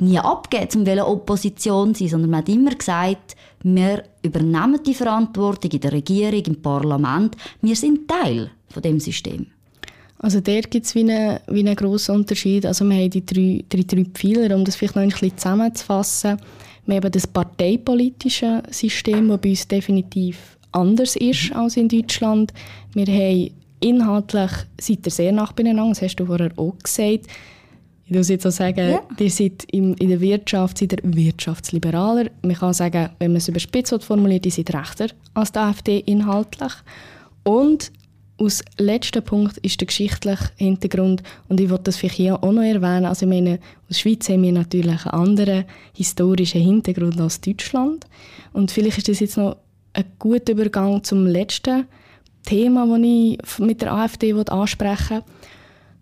nie 0.00 0.18
abgegeben, 0.18 1.00
um 1.00 1.12
Opposition 1.12 1.94
zu 1.94 2.00
sein, 2.00 2.10
sondern 2.10 2.30
man 2.30 2.40
hat 2.40 2.48
immer 2.48 2.74
gesagt, 2.74 3.36
wir 3.62 4.04
übernehmen 4.22 4.80
die 4.84 4.94
Verantwortung 4.94 5.70
in 5.70 5.80
der 5.80 5.92
Regierung, 5.92 6.42
im 6.44 6.62
Parlament, 6.62 7.36
wir 7.60 7.76
sind 7.76 8.08
Teil 8.08 8.50
von 8.68 8.82
dem 8.82 9.00
System. 9.00 9.46
Also 10.18 10.40
der 10.40 10.62
gibt 10.62 10.84
es 10.84 10.94
wie 10.94 11.00
einen 11.00 11.38
wie 11.48 11.60
einen 11.60 11.76
grossen 11.76 12.16
Unterschied. 12.16 12.66
Also 12.66 12.84
wir 12.84 12.96
haben 12.96 13.10
die 13.10 13.24
drei, 13.24 13.64
drei, 13.68 13.82
drei 13.82 14.04
Pfeiler, 14.04 14.54
um 14.54 14.64
das 14.64 14.76
vielleicht 14.76 14.96
noch 14.96 15.02
ein 15.02 15.08
bisschen 15.08 15.36
zusammenzufassen. 15.36 16.36
Wir 16.86 16.96
haben 16.96 17.12
das 17.12 17.26
parteipolitische 17.26 18.62
System, 18.70 19.28
das 19.28 19.40
bei 19.40 19.50
uns 19.50 19.68
definitiv 19.68 20.58
anders 20.72 21.16
ist 21.16 21.52
als 21.52 21.76
in 21.76 21.88
Deutschland. 21.88 22.52
Wir 22.92 23.06
haben 23.06 23.50
inhaltlich, 23.80 24.50
seid 24.78 25.06
ihr 25.06 25.10
sehr 25.10 25.32
nah 25.32 25.50
beieinander, 25.54 25.88
das 25.88 26.02
hast 26.02 26.16
du 26.16 26.26
vorher 26.26 26.52
auch 26.56 26.76
gesagt. 26.82 27.26
Ich 28.10 28.16
muss 28.16 28.28
jetzt 28.28 28.44
auch 28.44 28.50
sagen, 28.50 28.90
Ja. 28.90 29.02
ihr 29.20 29.30
seid 29.30 29.62
in, 29.70 29.94
in 29.94 30.08
der 30.08 30.20
Wirtschaft 30.20 30.78
seid 30.78 30.94
ihr 30.94 30.98
wirtschaftsliberaler. 31.02 32.30
Man 32.42 32.56
kann 32.56 32.72
sagen, 32.74 33.10
wenn 33.20 33.30
man 33.30 33.36
es 33.36 33.46
überspitzt 33.46 34.02
formuliert, 34.02 34.44
ihr 34.44 34.50
seid 34.50 34.74
rechter 34.74 35.06
als 35.32 35.52
die 35.52 35.58
AfD 35.60 35.98
inhaltlich. 36.00 36.72
Und 37.44 37.92
als 38.36 38.64
letzter 38.78 39.20
Punkt 39.20 39.58
ist 39.58 39.80
der 39.80 39.86
geschichtliche 39.86 40.50
Hintergrund 40.56 41.22
und 41.48 41.60
ich 41.60 41.70
wollte 41.70 41.84
das 41.84 41.98
vielleicht 41.98 42.16
hier 42.16 42.42
auch 42.42 42.50
noch 42.50 42.62
erwähnen. 42.62 43.04
Also 43.04 43.26
ich 43.26 43.30
meine, 43.30 43.60
aus 43.88 44.00
Schweiz 44.00 44.28
haben 44.28 44.42
wir 44.42 44.52
natürlich 44.52 45.06
einen 45.06 45.14
anderen 45.28 45.64
historischen 45.94 46.62
Hintergrund 46.62 47.20
als 47.20 47.40
Deutschland 47.40 48.06
und 48.52 48.72
vielleicht 48.72 48.98
ist 48.98 49.08
das 49.08 49.20
jetzt 49.20 49.36
noch 49.36 49.56
ein 49.92 50.04
guter 50.18 50.52
Übergang 50.52 51.04
zum 51.04 51.28
letzten 51.28 51.86
Thema, 52.44 52.88
das 52.88 52.98
ich 53.06 53.58
mit 53.60 53.82
der 53.82 53.92
AfD 53.92 54.32
ansprechen 54.32 55.18
will. 55.18 55.22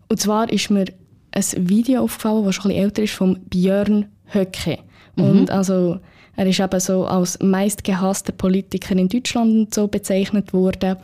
Und 0.07 0.19
zwar 0.19 0.51
ist 0.51 0.71
mir 0.71 0.85
ein 1.31 1.69
Video 1.69 2.03
aufgefallen, 2.03 2.45
das 2.45 2.55
schon 2.55 2.71
ein 2.71 2.75
bisschen 2.75 2.83
älter 2.83 3.03
ist, 3.03 3.13
von 3.13 3.39
Björn 3.49 4.05
Höcke. 4.33 4.79
Und 5.15 5.51
also, 5.51 5.99
er 6.35 6.45
ist 6.45 6.59
eben 6.59 6.79
so 6.79 7.05
als 7.05 7.37
meistgehasster 7.41 8.31
Politiker 8.31 8.95
in 8.95 9.09
Deutschland 9.09 9.73
so 9.73 9.87
bezeichnet 9.87 10.53
worden. 10.53 10.95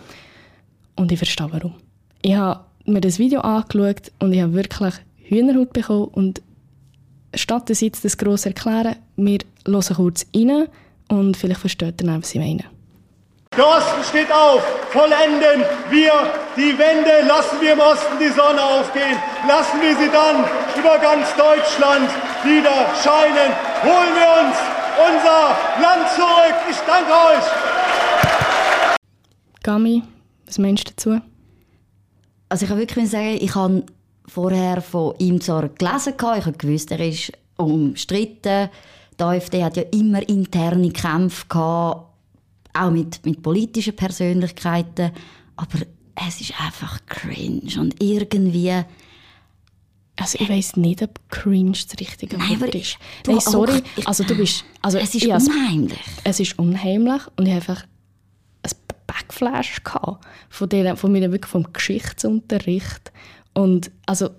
Und 0.95 1.11
ich 1.11 1.17
verstehe 1.17 1.51
warum. 1.51 1.73
Ich 2.21 2.35
habe 2.35 2.61
mir 2.85 3.01
das 3.01 3.19
Video 3.19 3.41
angeschaut 3.41 4.11
und 4.19 4.31
ich 4.31 4.41
habe 4.41 4.53
wirklich 4.53 4.93
Hühnerhaut 5.17 5.73
bekommen. 5.73 6.05
Und 6.05 6.41
statt 7.33 7.69
dass 7.69 7.81
ich 7.81 7.87
jetzt 7.87 8.05
das 8.05 8.17
gross 8.17 8.45
erklären, 8.45 8.95
wir 9.17 9.39
hören 9.67 9.95
kurz 9.95 10.25
rein 10.33 10.67
und 11.09 11.35
vielleicht 11.35 11.59
versteht 11.59 12.01
ihr 12.01 12.07
dann, 12.07 12.21
was 12.21 12.33
ich 12.33 12.39
meine. 12.39 12.63
Der 13.57 13.65
Osten 13.65 14.03
steht 14.03 14.31
auf, 14.33 14.61
vollenden 14.89 15.63
wir 15.89 16.11
die 16.57 16.77
Wende, 16.77 17.25
lassen 17.25 17.61
wir 17.61 17.71
im 17.71 17.79
Osten 17.79 18.19
die 18.19 18.27
Sonne 18.27 18.61
aufgehen, 18.61 19.17
lassen 19.47 19.79
wir 19.79 19.95
sie 19.95 20.11
dann 20.11 20.43
über 20.77 20.97
ganz 20.99 21.33
Deutschland 21.37 22.09
wieder 22.43 22.85
scheinen, 23.01 23.53
holen 23.81 24.13
wir 24.13 24.29
uns 24.43 24.57
unser 25.07 25.55
Land 25.81 26.09
zurück. 26.15 26.55
Ich 26.69 26.77
danke 26.85 27.11
euch. 27.11 27.45
Gami, 29.63 30.03
was 30.45 30.57
meinst 30.57 30.89
du 30.89 30.91
dazu? 30.91 31.21
Also 32.49 32.65
ich 32.65 32.69
kann 32.69 32.77
wirklich 32.77 33.09
sagen, 33.09 33.37
ich 33.39 33.55
habe 33.55 33.83
vorher 34.27 34.81
von 34.81 35.15
ihm 35.17 35.39
zwar 35.39 35.69
gelesen, 35.69 36.17
gehabt, 36.17 36.39
ich 36.39 36.45
habe 36.45 36.57
gewusst, 36.57 36.91
er 36.91 36.99
ist 36.99 37.31
umstritten. 37.55 38.69
Die 39.17 39.23
AfD 39.23 39.63
hat 39.63 39.77
ja 39.77 39.83
immer 39.93 40.27
interne 40.27 40.91
Kämpfe 40.91 41.45
gehabt, 41.47 42.14
auch 42.75 42.91
mit, 42.91 43.25
mit 43.25 43.41
politischen 43.41 43.95
Persönlichkeiten. 43.95 45.11
Aber 45.55 45.79
es 46.27 46.41
ist 46.41 46.59
einfach 46.59 46.99
cringe 47.05 47.79
und 47.79 48.01
irgendwie... 48.03 48.83
Also 50.17 50.37
ich 50.39 50.47
weiß 50.49 50.77
nicht, 50.77 51.01
ob 51.01 51.19
cringe 51.29 51.71
das 51.73 51.99
richtige 51.99 52.37
Nein, 52.37 52.61
Wort 52.61 52.73
ist. 52.73 52.97
du 53.23 53.31
Nein, 53.31 53.41
sorry. 53.41 53.81
ich- 53.97 54.07
Also 54.07 54.23
du 54.23 54.35
bist... 54.35 54.63
Also 54.81 54.97
es 54.97 55.13
ist 55.13 55.25
unheimlich. 55.25 55.99
Es 56.23 56.39
ist 56.39 56.57
unheimlich 56.57 57.21
und 57.35 57.45
ich 57.47 57.53
habe 57.53 57.61
einfach 57.67 57.83
ein 58.63 58.71
Backflash 59.07 59.83
gehabt 59.83 60.25
von, 60.49 60.69
der, 60.69 60.95
von 60.95 61.11
mir 61.11 61.31
wirklich 61.31 61.51
vom 61.51 61.71
Geschichtsunterricht. 61.73 63.11
Und 63.53 63.91
also 64.05 64.29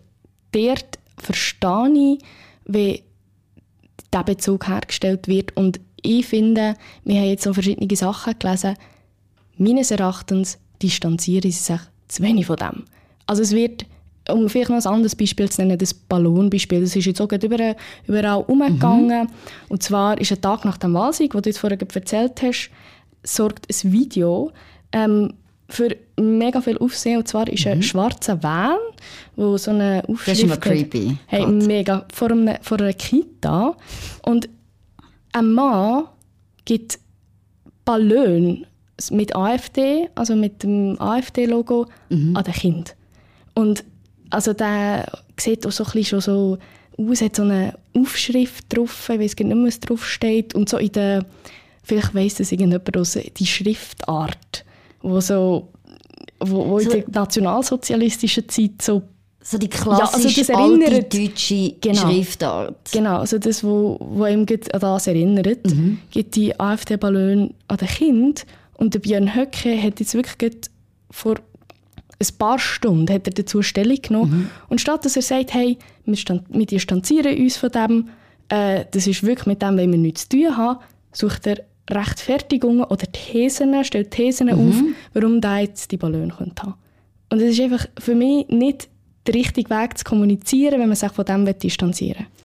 dort 0.52 0.98
verstehe 1.18 1.92
ich, 2.16 2.24
wie 2.64 3.02
dieser 4.12 4.24
Bezug 4.24 4.68
hergestellt 4.68 5.28
wird. 5.28 5.56
Und 5.58 5.80
ich 6.06 6.26
finde, 6.26 6.74
wir 7.04 7.20
haben 7.20 7.28
jetzt 7.28 7.44
so 7.44 7.52
verschiedene 7.52 7.94
Sachen 7.96 8.34
gelesen. 8.38 8.74
Meines 9.58 9.90
Erachtens 9.90 10.58
distanzieren 10.82 11.50
sie 11.50 11.58
sich 11.58 11.80
zu 12.08 12.22
wenig 12.22 12.46
von 12.46 12.56
dem. 12.56 12.84
Also 13.26 13.42
es 13.42 13.52
wird, 13.52 13.86
um 14.28 14.48
vielleicht 14.48 14.70
noch 14.70 14.76
ein 14.76 14.86
anderes 14.86 15.16
Beispiel 15.16 15.48
zu 15.50 15.62
nennen, 15.62 15.78
das 15.78 15.94
Ballonbeispiel, 15.94 16.80
das 16.80 16.94
ist 16.94 17.06
jetzt 17.06 17.20
auch 17.20 17.30
überall, 17.30 17.76
überall 18.06 18.44
umgegangen. 18.46 19.28
Und 19.68 19.82
zwar 19.82 20.18
ist 20.20 20.32
ein 20.32 20.40
Tag 20.40 20.64
nach 20.64 20.76
dem 20.76 20.94
Wahlsieg, 20.94 21.34
wo 21.34 21.40
du 21.40 21.48
jetzt 21.48 21.58
vorher 21.58 21.78
erzählt 21.80 22.42
hast, 22.42 22.70
sorgt 23.22 23.66
ein 23.68 23.92
Video 23.92 24.52
ähm, 24.92 25.32
für 25.68 25.96
mega 26.18 26.60
viel 26.60 26.78
Aufsehen. 26.78 27.18
Und 27.18 27.28
zwar 27.28 27.48
ist 27.48 27.66
ein 27.66 27.82
schwarzer 27.82 28.40
Van, 28.42 28.76
wo 29.34 29.56
so 29.56 29.72
eine 29.72 30.02
Aufschrift 30.08 30.42
immer 30.42 30.54
hat. 30.54 30.60
creepy. 30.60 31.16
Hey, 31.26 31.44
Gott. 31.44 31.66
mega. 31.66 32.06
Vor, 32.12 32.30
einem, 32.30 32.56
vor 32.62 32.80
einer 32.80 32.92
Kita. 32.92 33.76
Und 34.22 34.48
ein 35.36 35.52
Mann 35.52 36.04
gibt 36.64 36.98
Ballon 37.84 38.66
mit 39.10 39.36
AfD, 39.36 40.08
also 40.14 40.34
mit 40.34 40.62
dem 40.62 41.00
AfD-Logo, 41.00 41.86
an 42.34 42.44
den 42.44 42.54
Kind. 42.54 42.96
Und 43.54 43.84
also 44.30 44.52
der 44.54 45.06
sieht 45.38 45.66
auch 45.66 45.70
so 45.72 45.84
ein 45.84 45.90
bisschen 45.92 46.20
schon 46.20 46.20
so 46.20 46.58
aus, 47.10 47.20
hat 47.20 47.36
so 47.36 47.42
eine 47.42 47.74
Aufschrift 47.94 48.64
drauf, 48.74 49.08
ich 49.10 49.20
weiß 49.20 49.36
nicht 49.36 49.44
mehr, 49.54 49.66
was 49.66 49.80
drauf 49.80 50.06
steht. 50.06 50.54
Und 50.54 50.68
so 50.68 50.78
in 50.78 50.92
der, 50.92 51.24
vielleicht 51.84 52.14
weiss 52.14 52.36
das 52.36 52.52
irgendjemand 52.52 52.96
aus, 52.96 53.12
die 53.36 53.46
Schriftart, 53.46 54.64
wo 55.02 55.20
so, 55.20 55.68
wo, 56.40 56.66
wo 56.68 56.80
So- 56.80 56.90
in 56.90 57.04
der 57.04 57.20
nationalsozialistischen 57.20 58.48
Zeit 58.48 58.80
so 58.82 59.02
So 59.42 59.58
die 59.58 59.68
Ja, 59.72 59.78
also 59.90 59.90
klassische 60.18 60.54
alte 60.56 60.84
erinnert- 60.86 61.14
deutsche 61.14 61.74
Genau. 61.80 62.00
Schriftart. 62.10 62.90
Genau, 62.92 63.18
also 63.18 63.38
das, 63.38 63.62
wo, 63.62 63.96
wo 64.00 64.26
ihm 64.26 64.44
gerade 64.44 64.74
an 64.74 64.80
das 64.80 65.06
erinnert, 65.06 65.60
gibt 66.10 66.34
die 66.34 66.58
AfD-Ballon 66.58 67.54
an 67.68 67.76
den 67.76 67.88
Kind. 67.88 68.44
Und 68.74 68.94
der 68.94 68.98
Björn 68.98 69.34
Höcke 69.36 69.80
hat 69.80 70.00
jetzt 70.00 70.14
wirklich 70.14 70.52
vor 71.10 71.36
ein 72.18 72.26
paar 72.38 72.58
Stunden 72.58 73.12
hat 73.12 73.26
er 73.26 73.32
dazu 73.34 73.62
Stellung 73.62 73.98
genommen. 74.02 74.50
Und 74.68 74.80
statt 74.80 75.04
dass 75.04 75.16
er 75.16 75.22
sagt, 75.22 75.52
hey, 75.54 75.76
wir, 76.06 76.16
stand, 76.16 76.42
wir 76.48 76.66
distanzieren 76.66 77.36
uns 77.38 77.56
von 77.58 77.70
dem, 77.70 78.08
äh, 78.48 78.84
das 78.90 79.06
ist 79.06 79.22
wirklich 79.22 79.46
mit 79.46 79.60
dem, 79.62 79.76
wenn 79.76 79.92
wir 79.92 79.98
nichts 79.98 80.28
zu 80.28 80.38
tun 80.38 80.56
haben, 80.56 80.78
sucht 81.12 81.46
er 81.46 81.58
Rechtfertigungen 81.90 82.84
oder 82.84 83.06
Thesen, 83.12 83.84
stellt 83.84 84.10
Thesen 84.10 84.50
auf, 84.50 84.74
warum 85.12 85.40
da 85.40 85.58
jetzt 85.58 85.92
die 85.92 85.96
Ballon 85.98 86.32
könnte 86.36 86.62
haben. 86.62 86.74
Und 87.30 87.40
es 87.42 87.52
ist 87.52 87.60
einfach 87.60 87.86
für 87.98 88.14
mich 88.14 88.48
nicht 88.48 88.88
der 89.26 89.34
richtige 89.34 89.70
Weg 89.70 89.98
zu 89.98 90.04
kommunizieren, 90.04 90.80
wenn 90.80 90.88
man 90.88 90.96
sich 90.96 91.12
von 91.12 91.24
dem 91.24 91.44
distanzieren 91.58 92.26
will? 92.26 92.46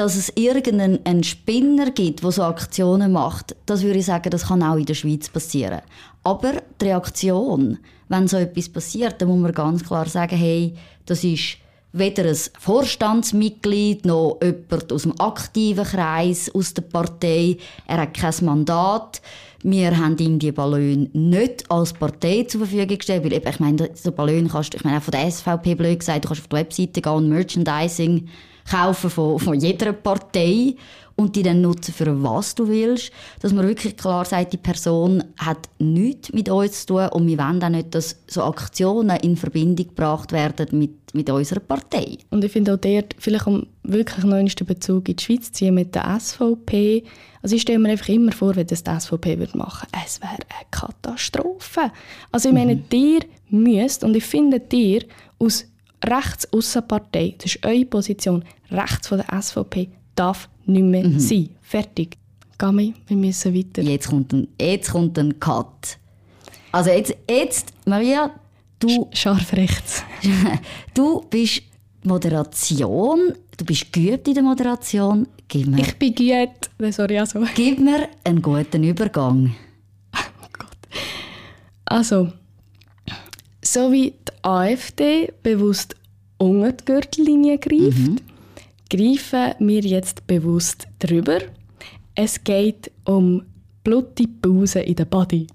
dass 0.00 0.16
es 0.16 0.32
irgendeinen 0.34 1.22
Spinner 1.22 1.90
gibt, 1.90 2.22
der 2.22 2.30
so 2.30 2.42
Aktionen 2.44 3.12
macht, 3.12 3.54
das 3.66 3.82
würde 3.82 3.98
ich 3.98 4.06
sagen, 4.06 4.30
das 4.30 4.46
kann 4.46 4.62
auch 4.62 4.76
in 4.76 4.86
der 4.86 4.94
Schweiz 4.94 5.28
passieren. 5.28 5.82
Aber 6.24 6.54
die 6.80 6.86
Reaktion, 6.86 7.76
wenn 8.08 8.26
so 8.26 8.38
etwas 8.38 8.70
passiert, 8.70 9.20
dann 9.20 9.28
muss 9.28 9.40
man 9.40 9.52
ganz 9.52 9.84
klar 9.84 10.06
sagen, 10.08 10.38
hey, 10.38 10.74
das 11.04 11.22
ist 11.22 11.58
weder 11.92 12.24
ein 12.24 12.36
Vorstandsmitglied 12.58 14.04
noch 14.04 14.38
jemand 14.42 14.92
aus 14.92 15.02
dem 15.02 15.20
aktiven 15.20 15.84
Kreis 15.84 16.54
aus 16.54 16.74
der 16.74 16.82
Partei. 16.82 17.56
Er 17.86 17.98
hat 17.98 18.14
kein 18.14 18.34
Mandat. 18.42 19.20
Wir 19.62 19.96
haben 19.98 20.16
ihm 20.18 20.38
die 20.38 20.52
Ballon 20.52 21.10
nicht 21.12 21.70
als 21.70 21.92
Partei 21.92 22.44
zur 22.44 22.66
Verfügung 22.66 22.96
gestellt, 22.96 23.24
weil 23.24 23.32
ich 23.32 23.60
meine, 23.60 23.90
so 23.94 24.10
Ballon 24.10 24.48
kannst 24.48 24.74
ich 24.74 24.84
meine, 24.84 24.98
auch 24.98 25.02
von 25.02 25.12
der 25.12 25.30
SVP 25.30 25.74
blöd 25.74 25.98
gesagt, 25.98 26.24
du 26.24 26.28
kannst 26.28 26.42
auf 26.42 26.48
die 26.48 26.56
Webseite 26.56 27.02
gehen 27.02 27.12
und 27.12 27.28
Merchandising 27.28 28.28
kaufen 28.70 29.10
von, 29.10 29.38
von 29.38 29.58
jeder 29.58 29.92
Partei 29.92 30.76
und 31.16 31.36
die 31.36 31.42
dann 31.42 31.60
nutzen 31.60 31.92
für 31.92 32.22
was 32.22 32.54
du 32.54 32.66
willst. 32.66 33.12
Dass 33.40 33.52
man 33.52 33.66
wirklich 33.66 33.96
klar 33.96 34.24
sagt, 34.24 34.52
die 34.52 34.58
Person 34.58 35.22
hat 35.36 35.68
nichts 35.78 36.32
mit 36.32 36.48
uns 36.48 36.86
zu 36.86 36.94
tun 36.94 37.08
und 37.10 37.26
wir 37.26 37.38
wollen 37.38 37.62
auch 37.62 37.68
nicht, 37.68 37.94
dass 37.94 38.16
so 38.26 38.42
Aktionen 38.42 39.16
in 39.18 39.36
Verbindung 39.36 39.88
gebracht 39.88 40.32
werden 40.32 40.78
mit, 40.78 41.14
mit 41.14 41.28
unserer 41.28 41.60
Partei. 41.60 42.18
Und 42.30 42.42
ich 42.44 42.52
finde 42.52 42.74
auch 42.74 42.78
dort, 42.78 43.14
vielleicht 43.18 43.46
um 43.46 43.66
wirklich 43.82 44.24
noch 44.24 44.36
einen 44.36 44.50
Bezug 44.66 45.08
in 45.08 45.16
die 45.16 45.22
Schweiz 45.22 45.46
zu 45.46 45.52
ziehen 45.52 45.74
mit 45.74 45.94
der 45.94 46.18
SVP, 46.18 47.04
also 47.42 47.56
ich 47.56 47.62
stelle 47.62 47.78
mir 47.78 47.90
einfach 47.90 48.08
immer 48.08 48.32
vor, 48.32 48.54
wenn 48.56 48.66
das 48.66 48.84
die 48.84 49.00
SVP 49.00 49.38
würde 49.38 49.56
machen 49.56 49.88
es 50.04 50.20
wäre 50.20 50.32
eine 50.32 50.66
Katastrophe. 50.70 51.90
Also 52.32 52.50
ich 52.50 52.54
meine, 52.54 52.74
mhm. 52.74 52.84
ihr 52.90 53.20
müsst, 53.48 54.04
und 54.04 54.14
ich 54.14 54.24
finde 54.24 54.60
dir 54.60 55.04
aus 55.38 55.69
rechts 56.04 56.48
Partei, 56.86 57.34
das 57.38 57.54
ist 57.54 57.64
eure 57.64 57.84
Position, 57.84 58.44
rechts 58.70 59.08
von 59.08 59.18
der 59.18 59.42
SVP, 59.42 59.88
darf 60.14 60.48
nicht 60.66 60.82
mehr 60.82 61.04
mhm. 61.04 61.18
sein. 61.18 61.50
Fertig. 61.62 62.16
Gami, 62.58 62.94
wir 63.06 63.16
müssen 63.16 63.54
weiter. 63.54 63.82
Jetzt 63.82 64.08
kommt 64.08 64.32
ein, 64.32 64.48
jetzt 64.60 64.90
kommt 64.90 65.18
ein 65.18 65.40
Cut. 65.40 65.98
Also 66.72 66.90
jetzt, 66.90 67.16
jetzt 67.28 67.72
Maria, 67.86 68.30
du... 68.78 69.08
Scharf 69.12 69.52
rechts. 69.54 70.04
du 70.94 71.22
bist 71.30 71.62
Moderation, 72.04 73.32
du 73.56 73.64
bist 73.64 73.92
geübt 73.92 74.28
in 74.28 74.34
der 74.34 74.42
Moderation. 74.42 75.26
Gib 75.48 75.66
mir, 75.68 75.80
ich 75.80 75.98
bin 75.98 76.14
geübt, 76.14 76.70
sorry, 76.90 77.18
also. 77.18 77.40
Gib 77.54 77.80
mir 77.80 78.08
einen 78.24 78.42
guten 78.42 78.84
Übergang. 78.84 79.54
Oh 80.42 80.48
Gott. 80.52 80.76
Also, 81.86 82.32
so 83.72 83.92
wie 83.92 84.10
die 84.10 84.32
AfD 84.42 85.32
bewusst 85.42 85.94
unter 86.38 86.72
die 86.72 86.84
Gürtellinie 86.84 87.58
greift, 87.58 87.98
mhm. 87.98 88.16
greifen 88.88 89.54
wir 89.60 89.82
jetzt 89.82 90.26
bewusst 90.26 90.88
drüber. 90.98 91.38
Es 92.14 92.42
geht 92.42 92.90
um 93.04 93.42
blutige 93.84 94.32
Pause 94.42 94.80
in 94.80 94.96
der 94.96 95.04
Body. 95.04 95.46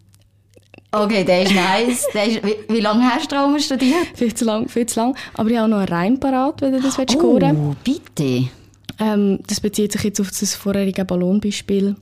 Okay, 0.92 1.26
der 1.26 1.44
ist 1.44 1.54
nice. 1.54 2.08
Der 2.14 2.26
ist, 2.26 2.44
wie, 2.44 2.56
wie, 2.70 2.80
lange 2.80 3.04
hast 3.04 3.30
du 3.30 3.36
Trauma 3.36 3.60
studiert? 3.60 4.08
Viel 4.14 4.34
zu 4.34 4.46
lang, 4.46 4.70
viel 4.70 4.86
zu 4.86 5.00
lang. 5.02 5.18
Aber 5.34 5.50
ich 5.50 5.58
habe 5.58 5.70
noch 5.70 5.80
einen 5.80 5.90
Reim 5.90 6.20
parat, 6.20 6.62
wenn 6.62 6.72
du 6.72 6.82
das 6.82 6.98
willst, 6.98 7.18
Oh, 7.18 7.40
hören. 7.40 7.76
bitte. 7.84 8.48
Ähm, 9.00 9.40
das 9.48 9.60
bezieht 9.60 9.92
sich 9.92 10.04
jetzt 10.04 10.22
auf 10.22 10.30
das 10.30 10.56
vorherige 10.56 11.04
Ballonbeispiel. 11.04 11.96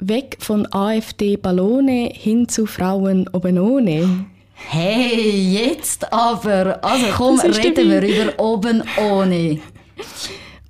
Weg 0.00 0.36
von 0.40 0.66
AfD-Ballone 0.72 2.10
hin 2.12 2.48
zu 2.48 2.66
Frauen 2.66 3.28
oben 3.28 3.58
ohne. 3.58 4.26
Hey, 4.66 5.52
jetzt 5.52 6.12
aber. 6.12 6.82
Also 6.84 7.06
komm, 7.16 7.40
reden 7.40 7.90
wir 7.90 8.02
über 8.02 8.38
oben 8.38 8.82
ohne. 9.10 9.60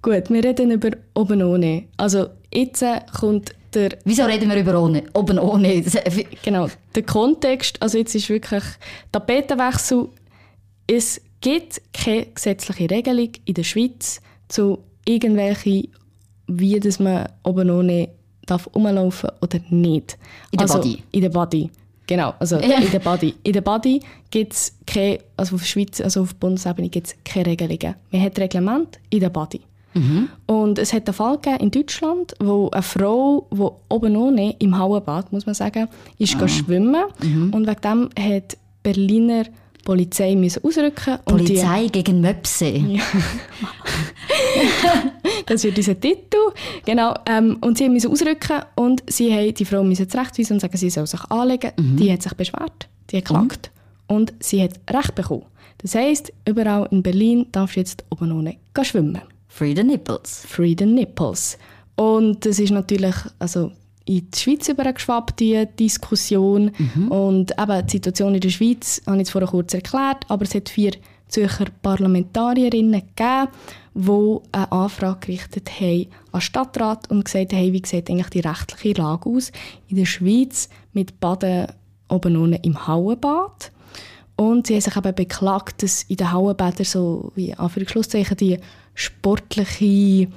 Gut, 0.03 0.31
wir 0.31 0.45
reden 0.45 0.71
über 0.71 0.91
oben 1.15 1.43
ohne. 1.43 1.85
Also 1.97 2.29
jetzt 2.53 2.85
kommt 3.19 3.55
der... 3.75 3.91
Wieso 4.05 4.25
reden 4.25 4.49
wir 4.51 4.57
über 4.61 4.81
ohne? 4.81 5.05
oben 5.15 5.39
ohne? 5.39 5.83
genau, 6.43 6.69
der 6.95 7.03
Kontext, 7.03 7.81
also 7.83 7.99
jetzt 7.99 8.15
ist 8.15 8.29
wirklich 8.29 8.63
Tapetenwechsel. 9.13 10.09
Es 10.87 11.21
gibt 11.41 11.81
keine 11.93 12.27
gesetzliche 12.27 12.91
Regelung 12.91 13.31
in 13.45 13.55
der 13.55 13.65
Schweiz 13.65 14.21
zu 14.49 14.79
irgendwelchen, 15.05 15.89
wie 16.47 16.81
dass 16.81 16.99
man 16.99 17.29
oben 17.43 17.71
ohne 17.71 18.09
darf 18.47 18.69
rumlaufen 18.75 19.31
oder 19.41 19.61
nicht. 19.71 20.19
In 20.51 20.59
der 20.59 20.61
also, 20.63 20.79
Body? 20.79 21.03
In 21.13 21.21
der 21.21 21.29
Body. 21.29 21.71
Genau, 22.09 22.33
also 22.39 22.57
ja. 22.57 22.79
in 22.79 22.91
der 22.91 22.99
Body. 22.99 23.35
In 23.43 23.53
der 23.53 23.61
Body 23.61 24.01
gibt 24.31 24.55
es 24.55 24.73
keine, 24.87 25.21
also 25.37 25.57
auf 25.57 25.65
Schweiz, 25.65 26.01
also 26.01 26.23
auf 26.23 26.35
Bundesebene 26.35 26.89
gibt 26.89 27.09
es 27.09 27.15
keine 27.23 27.47
Regelungen. 27.47 27.95
Man 28.11 28.23
hat 28.23 28.39
Reglement 28.39 28.99
in 29.11 29.21
der 29.21 29.29
Body. 29.29 29.61
Mhm. 29.93 30.29
Und 30.47 30.79
es 30.79 30.93
hat 30.93 31.07
einen 31.07 31.15
Fall 31.15 31.37
gegeben 31.37 31.61
in 31.65 31.71
Deutschland, 31.71 32.35
wo 32.41 32.71
eine 32.71 32.83
Frau, 32.83 33.47
die 33.53 33.95
oben 33.95 34.17
ohne 34.17 34.55
im 34.59 34.79
Hauenbad, 34.79 35.33
muss 35.33 35.45
man 35.45 35.55
sagen, 35.55 35.87
ist 36.19 36.35
ah. 36.41 36.49
schwimmen. 36.49 37.05
Mhm. 37.23 37.53
Und 37.53 37.67
wegen 37.67 37.81
dem 37.83 38.09
hat 38.19 38.57
Berliner 38.83 39.45
Polizei 39.89 40.37
müssen 40.37 40.63
ausrücken 40.65 41.19
Polizei 41.25 41.87
die, 41.87 41.93
gegen 41.93 42.21
Möpse. 42.21 42.69
Ja. 42.69 43.01
das 45.47 45.65
wird 45.65 45.79
dieser 45.79 45.99
Titel. 45.99 46.37
Genau. 46.85 47.15
Ähm, 47.25 47.57
und 47.63 47.79
sie 47.79 47.89
müssen 47.89 48.11
ausrücken 48.11 48.65
und 48.75 49.03
sie 49.07 49.33
haben 49.33 49.55
die 49.55 49.65
Frau 49.65 49.83
müssen 49.83 50.07
zurechtweisen 50.07 50.57
und 50.57 50.61
sagen, 50.61 50.77
sie 50.77 50.91
soll 50.91 51.07
sich 51.07 51.25
anlegen. 51.31 51.73
Mhm. 51.79 51.97
Die 51.97 52.13
hat 52.13 52.21
sich 52.21 52.35
beschwert, 52.35 52.87
die 53.11 53.17
hat 53.17 53.25
geklagt 53.25 53.71
mhm. 54.09 54.17
und 54.17 54.35
sie 54.41 54.63
hat 54.63 54.73
Recht 54.91 55.15
bekommen. 55.15 55.47
Das 55.79 55.95
heisst, 55.95 56.35
überall 56.47 56.87
in 56.91 57.03
Berlin 57.03 57.47
darfst 57.53 57.77
du 57.77 57.81
jetzt 57.81 58.05
oben 58.11 58.31
ohne 58.33 58.57
schwimmen. 58.83 59.23
Free 59.49 59.75
the 59.75 59.85
nipples. 59.85 60.45
Free 60.47 60.77
the 60.79 60.85
nipples. 60.85 61.57
Und 61.97 62.45
das 62.45 62.59
ist 62.59 62.73
natürlich, 62.73 63.15
also 63.39 63.73
in 64.09 64.31
die 64.31 64.39
Schweiz 64.39 64.69
übergeschwappt, 64.69 65.39
die 65.39 65.67
Diskussion. 65.79 66.71
Mhm. 66.79 67.09
Und 67.09 67.53
eben 67.61 67.87
die 67.87 67.93
Situation 67.93 68.35
in 68.35 68.41
der 68.41 68.49
Schweiz 68.49 69.03
habe 69.07 69.17
ich 69.17 69.21
jetzt 69.21 69.31
vorher 69.31 69.51
kurz 69.51 69.75
erklärt, 69.75 70.25
aber 70.29 70.45
es 70.45 70.55
hat 70.55 70.71
vier 70.71 70.93
Zürcher 71.29 71.67
Parlamentarierinnen 71.83 73.03
gegeben, 73.15 73.49
die 73.95 74.39
eine 74.53 74.73
Anfrage 74.73 75.27
gerichtet 75.27 75.69
haben 75.79 76.07
an 76.33 76.39
den 76.39 76.41
Stadtrat 76.41 77.11
und 77.11 77.27
gesagt 77.27 77.53
haben, 77.53 77.73
wie 77.73 77.83
sieht 77.85 78.09
eigentlich 78.09 78.31
die 78.31 78.41
rechtliche 78.41 78.99
Lage 78.99 79.29
aus 79.29 79.53
in 79.89 79.97
der 79.97 80.07
Schweiz 80.07 80.71
mit 80.95 81.21
Baden 81.21 81.67
oben 82.09 82.37
unten 82.37 82.63
im 82.63 82.87
Hauenbad. 82.87 83.73
Und 84.37 84.69
sie 84.69 84.75
haben 84.75 84.81
sich 84.81 84.97
eben 84.97 85.15
beklagt, 85.15 85.83
dass 85.83 86.05
in 86.05 86.17
den 86.17 86.33
Hauenbädern 86.33 86.85
so, 86.85 87.33
wie 87.35 87.53
Anführungszeichen, 87.53 88.37
die 88.39 88.59
sportliche 88.95 90.29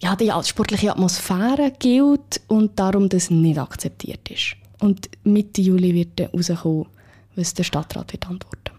ja, 0.00 0.14
die 0.14 0.30
sportliche 0.44 0.92
Atmosphäre 0.92 1.72
gilt 1.78 2.40
und 2.46 2.78
darum 2.78 3.08
das 3.08 3.30
nicht 3.30 3.58
akzeptiert 3.58 4.30
ist. 4.30 4.56
Und 4.80 5.08
Mitte 5.24 5.60
Juli 5.60 5.94
wird 5.94 6.20
dann 6.20 6.28
rauskommen, 6.28 6.86
was 7.34 7.54
der 7.54 7.64
Stadtrat 7.64 8.12
wird 8.12 8.28
antworten. 8.28 8.76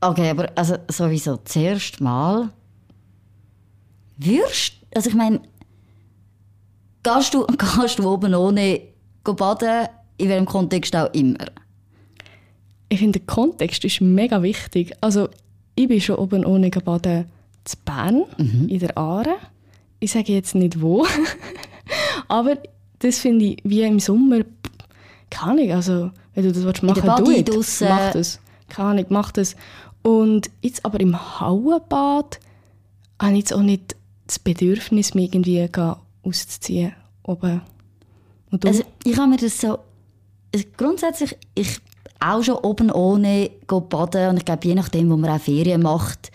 Okay, 0.00 0.30
aber 0.30 0.50
also 0.56 0.76
sowieso 0.88 1.36
zuerst 1.44 2.00
mal 2.00 2.50
wirst, 4.16 4.74
also 4.94 5.08
ich 5.08 5.14
meine, 5.14 5.40
gehst 7.04 7.34
du, 7.34 7.46
gehst 7.80 7.98
du 8.00 8.10
oben 8.10 8.34
ohne 8.34 8.80
baden, 9.22 9.88
in 10.18 10.28
welchem 10.28 10.46
Kontext 10.46 10.96
auch 10.96 11.12
immer? 11.14 11.46
Ich 12.88 12.98
finde, 12.98 13.20
der 13.20 13.26
Kontext 13.26 13.84
ist 13.84 14.00
mega 14.00 14.42
wichtig. 14.42 14.92
Also 15.00 15.28
ich 15.76 15.86
bin 15.86 16.00
schon 16.00 16.16
oben 16.16 16.44
ohne 16.44 16.68
baden 16.68 17.26
zu 17.64 17.76
Bern, 17.84 18.24
mhm. 18.38 18.68
in 18.68 18.80
der 18.80 18.98
Aare 18.98 19.36
ich 20.02 20.10
sage 20.10 20.32
jetzt 20.32 20.54
nicht 20.54 20.80
wo, 20.80 21.06
aber 22.28 22.58
das 22.98 23.18
finde 23.18 23.44
ich 23.44 23.58
wie 23.64 23.82
im 23.82 24.00
Sommer, 24.00 24.40
keine 25.30 25.52
Ahnung, 25.52 25.72
also 25.72 26.10
wenn 26.34 26.44
du 26.44 26.52
das 26.52 26.64
willst 26.64 26.82
machen 26.82 27.02
willst, 27.26 27.82
mach 27.82 28.12
das. 28.12 28.40
Keine 28.68 28.88
Ahnung, 28.88 29.06
mach 29.10 29.32
das. 29.32 29.54
Und 30.02 30.50
jetzt 30.60 30.84
aber 30.84 30.98
im 30.98 31.40
Hauenbad 31.40 32.40
habe 33.20 33.32
ich 33.32 33.38
jetzt 33.38 33.54
auch 33.54 33.60
nicht 33.60 33.96
das 34.26 34.38
Bedürfnis, 34.38 35.14
mich 35.14 35.32
irgendwie 35.32 35.68
auszuziehen. 36.22 36.94
Oben. 37.22 37.60
Und 38.50 38.64
du? 38.64 38.68
Also 38.68 38.82
ich 39.04 39.16
habe 39.16 39.28
mir 39.28 39.36
das 39.36 39.60
so, 39.60 39.78
also 40.52 40.66
grundsätzlich, 40.76 41.36
ich 41.54 41.80
auch 42.18 42.42
schon 42.42 42.56
oben 42.56 42.90
ohne 42.90 43.50
baden 43.66 44.30
und 44.30 44.36
ich 44.38 44.44
glaube, 44.44 44.66
je 44.66 44.74
nachdem, 44.74 45.10
wo 45.10 45.16
man 45.16 45.30
auch 45.30 45.40
Ferien 45.40 45.82
macht, 45.82 46.30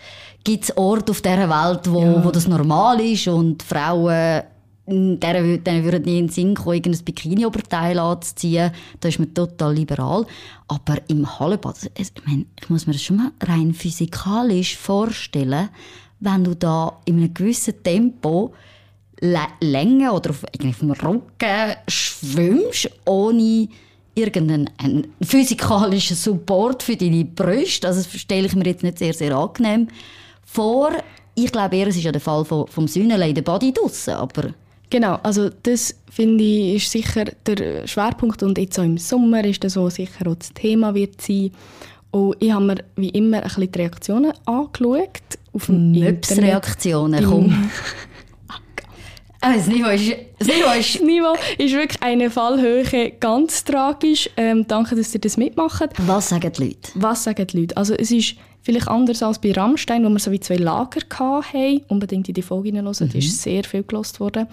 gibt 0.48 0.64
es 0.64 0.76
Orte 0.78 1.12
auf 1.12 1.20
dieser 1.20 1.48
Welt, 1.50 1.92
wo, 1.92 2.00
ja. 2.00 2.24
wo 2.24 2.30
das 2.30 2.48
normal 2.48 3.00
ist 3.00 3.28
und 3.28 3.62
Frauen 3.62 4.42
denen, 4.86 5.62
denen 5.62 5.84
würden 5.84 6.04
nie 6.04 6.18
in 6.18 6.26
den 6.26 6.32
Sinn 6.32 6.54
kommen, 6.54 6.76
irgendein 6.76 7.04
Bikini-Oberteil 7.04 7.98
anzuziehen. 7.98 8.70
Da 8.98 9.08
ist 9.08 9.18
man 9.18 9.34
total 9.34 9.74
liberal. 9.74 10.24
Aber 10.66 10.96
im 11.08 11.38
Hallenbad, 11.38 11.90
ich, 11.98 12.12
meine, 12.24 12.46
ich 12.58 12.70
muss 12.70 12.86
mir 12.86 12.94
das 12.94 13.02
schon 13.02 13.18
mal 13.18 13.32
rein 13.42 13.74
physikalisch 13.74 14.78
vorstellen, 14.78 15.68
wenn 16.20 16.44
du 16.44 16.56
da 16.56 16.98
in 17.04 17.18
einem 17.18 17.34
gewissen 17.34 17.82
Tempo 17.82 18.54
Länge 19.60 20.10
oder 20.10 20.30
auf, 20.30 20.44
auf 20.44 20.78
dem 20.78 20.92
Rücken 20.92 21.22
schwimmst, 21.88 22.88
ohne 23.04 23.68
irgendeinen 24.14 24.70
physikalischen 25.20 26.16
Support 26.16 26.82
für 26.82 26.96
deine 26.96 27.26
Brüste. 27.26 27.88
Also 27.88 28.02
das 28.02 28.18
stelle 28.18 28.46
ich 28.46 28.54
mir 28.54 28.64
jetzt 28.64 28.82
nicht 28.82 28.98
sehr, 28.98 29.12
sehr 29.12 29.36
angenehm 29.36 29.88
vor. 30.48 30.92
Ich 31.34 31.52
glaube 31.52 31.76
eher, 31.76 31.86
es 31.86 31.96
ist 31.96 32.04
ja 32.04 32.12
der 32.12 32.20
Fall 32.20 32.44
vom, 32.44 32.66
vom 32.66 32.88
Sühnele 32.88 33.28
in 33.28 33.34
der 33.34 33.42
Body 33.42 33.72
draussen, 33.72 34.14
aber... 34.14 34.54
Genau, 34.90 35.18
also 35.22 35.50
das 35.62 35.94
finde 36.10 36.42
ich 36.42 36.76
ist 36.76 36.90
sicher 36.90 37.26
der 37.46 37.86
Schwerpunkt 37.86 38.42
und 38.42 38.56
jetzt 38.56 38.78
auch 38.78 38.84
im 38.84 38.96
Sommer 38.96 39.44
ist 39.44 39.62
das 39.62 39.74
so 39.74 39.90
sicher 39.90 40.26
auch 40.26 40.34
das 40.34 40.52
Thema 40.54 40.94
wird 40.94 41.20
sein. 41.20 41.50
Und 42.10 42.36
ich 42.40 42.50
habe 42.50 42.64
mir 42.64 42.76
wie 42.96 43.10
immer 43.10 43.36
ein 43.36 43.42
bisschen 43.42 43.70
die 43.70 43.78
Reaktionen 43.78 44.32
angeschaut. 44.46 45.20
Auf 45.52 45.66
dem 45.66 45.92
Möps-Reaktionen, 45.92 47.22
komm. 47.22 47.70
Ah, 49.42 49.52
das 49.54 49.66
Niveau 49.66 49.88
ist, 49.88 50.10
das 50.38 50.48
Niveau 50.48 50.72
ist... 50.78 50.94
Das 50.94 51.02
Niveau 51.02 51.34
ist 51.58 51.74
wirklich 51.74 52.02
eine 52.02 52.30
Fallhöhe, 52.30 53.12
ganz 53.20 53.62
tragisch. 53.62 54.30
Ähm, 54.38 54.66
danke, 54.66 54.96
dass 54.96 55.12
ihr 55.12 55.20
das 55.20 55.36
mitmacht. 55.36 55.90
Was 55.98 56.30
sagen 56.30 56.50
die 56.50 56.64
Leute? 56.64 56.90
Was 56.94 57.24
sagen 57.24 57.46
die 57.46 57.60
Leute? 57.60 57.76
Also 57.76 57.94
es 57.94 58.10
ist 58.10 58.36
vielleicht 58.68 58.88
anders 58.88 59.22
als 59.22 59.38
bei 59.38 59.52
Rammstein, 59.52 60.04
wo 60.04 60.10
wir 60.10 60.18
so 60.18 60.30
wie 60.30 60.40
zwei 60.40 60.56
Lager 60.56 61.00
hatten. 61.10 61.80
Unbedingt 61.88 62.28
in 62.28 62.34
die 62.34 62.42
Folge 62.42 62.68
hineinhören, 62.68 63.06
mhm. 63.06 63.12
da 63.12 63.18
ist 63.18 63.40
sehr 63.40 63.64
viel 63.64 63.82
gelost 63.82 64.20
worden. 64.20 64.46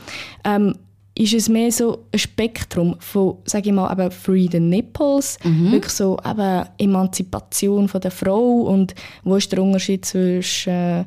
Ähm, 0.46 0.74
ist 1.16 1.34
es 1.34 1.50
mehr 1.50 1.70
so 1.70 2.06
ein 2.14 2.20
Spektrum 2.20 2.96
von, 3.00 3.38
sage 3.44 3.70
ich 3.70 3.76
mal, 3.76 3.92
eben 3.92 4.12
Free 4.12 4.48
the 4.50 4.62
Nipples, 4.62 5.38
mhm. 5.44 5.74
wirklich 5.74 5.92
so 5.92 6.18
eben 6.26 6.66
Emanzipation 6.78 7.90
von 7.90 8.00
der 8.00 8.12
Frau 8.12 8.62
und 8.62 8.96
wo 9.26 9.36
ist 9.36 9.52
der 9.52 9.62
Unterschied 9.62 10.06
zwischen 10.06 10.72
äh, 10.72 11.06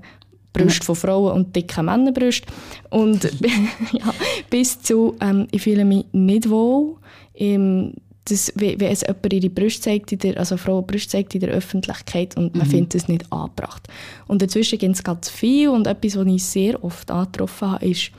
Brüste 0.53 0.85
von 0.85 0.97
Frauen 0.97 1.33
und 1.33 1.57
dicken 1.57 1.87
Männerbrüsten. 1.87 2.53
Und 2.91 3.25
ja, 3.93 4.13
bis 4.51 4.83
zu, 4.83 5.15
ähm, 5.23 5.47
ich 5.51 5.63
fühle 5.63 5.87
mich 5.87 6.05
nicht 6.13 6.51
wohl. 6.51 6.97
Ähm, 7.35 7.95
das, 8.29 8.53
wenn 8.55 8.81
es 8.81 9.03
jemand 9.03 9.33
ihre 9.33 9.51
Brüste 9.51 9.83
zeigt, 9.83 10.13
in 10.13 10.19
der, 10.19 10.39
also 10.39 10.57
Frau 10.57 10.83
Brüste 10.83 11.11
zeigt 11.11 11.35
in 11.35 11.41
der 11.41 11.51
Öffentlichkeit 11.51 12.37
und 12.37 12.55
man 12.55 12.67
mhm. 12.67 12.71
findet 12.71 12.95
es 12.95 13.09
nicht 13.09 13.31
angebracht. 13.33 13.89
Und 14.27 14.43
dazwischen 14.43 14.79
gibt 14.79 14.95
es 14.95 15.03
ganz 15.03 15.29
viel 15.29 15.69
und 15.69 15.87
etwas, 15.87 16.17
was 16.17 16.27
ich 16.27 16.45
sehr 16.45 16.83
oft 16.83 17.11
angetroffen 17.11 17.71
habe, 17.73 17.87
ist, 17.87 18.11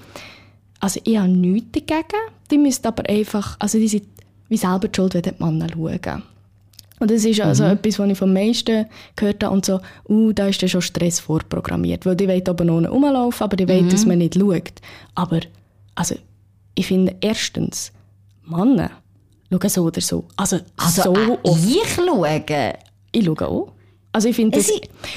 also 0.79 0.99
ich 1.03 1.17
habe 1.17 1.29
nichts 1.29 1.71
dagegen, 1.73 2.19
die 2.51 2.57
müssen 2.57 2.85
aber 2.85 3.07
einfach, 3.09 3.57
also 3.59 3.77
die 3.77 3.87
sind 3.87 4.05
wie 4.49 4.57
selber 4.57 4.87
die 4.87 4.95
schuld, 4.95 5.13
wenn 5.13 5.21
die 5.21 5.31
Männer 5.37 5.67
schauen. 5.71 6.23
Und 6.99 7.11
das 7.11 7.23
ist 7.23 7.39
also 7.39 7.63
mhm. 7.63 7.71
etwas, 7.71 7.97
was 7.97 8.09
ich 8.09 8.17
vom 8.17 8.33
meisten 8.33 8.85
gehört 9.15 9.43
habe. 9.43 9.53
Und 9.53 9.65
so, 9.65 9.79
uh, 10.09 10.33
da 10.33 10.47
ist 10.47 10.61
dann 10.61 10.69
schon 10.69 10.81
Stress 10.81 11.19
vorprogrammiert. 11.19 12.05
Weil 12.05 12.15
die 12.15 12.27
wollen 12.27 12.47
oben 12.47 12.69
ohne 12.69 12.89
rumlaufen, 12.89 13.43
aber 13.43 13.55
die 13.55 13.65
mhm. 13.65 13.69
wollen, 13.69 13.89
dass 13.89 14.05
man 14.05 14.17
nicht 14.17 14.35
schaut. 14.35 14.73
Aber, 15.15 15.39
also, 15.95 16.15
ich 16.75 16.87
finde, 16.87 17.15
erstens, 17.21 17.93
Männer 18.43 18.91
schauen 19.51 19.69
so 19.69 19.83
oder 19.83 20.01
so. 20.01 20.25
Also, 20.35 20.59
also 20.77 21.01
so 21.01 21.15
äh, 21.15 21.37
oft. 21.43 21.65
ich 21.65 21.93
schaue? 21.93 22.43
Ich 23.11 23.25
schaue 23.25 23.47
auch. 23.47 23.73
Also, 24.11 24.29
ich 24.29 24.35
finde, 24.35 24.57
das, 24.57 24.71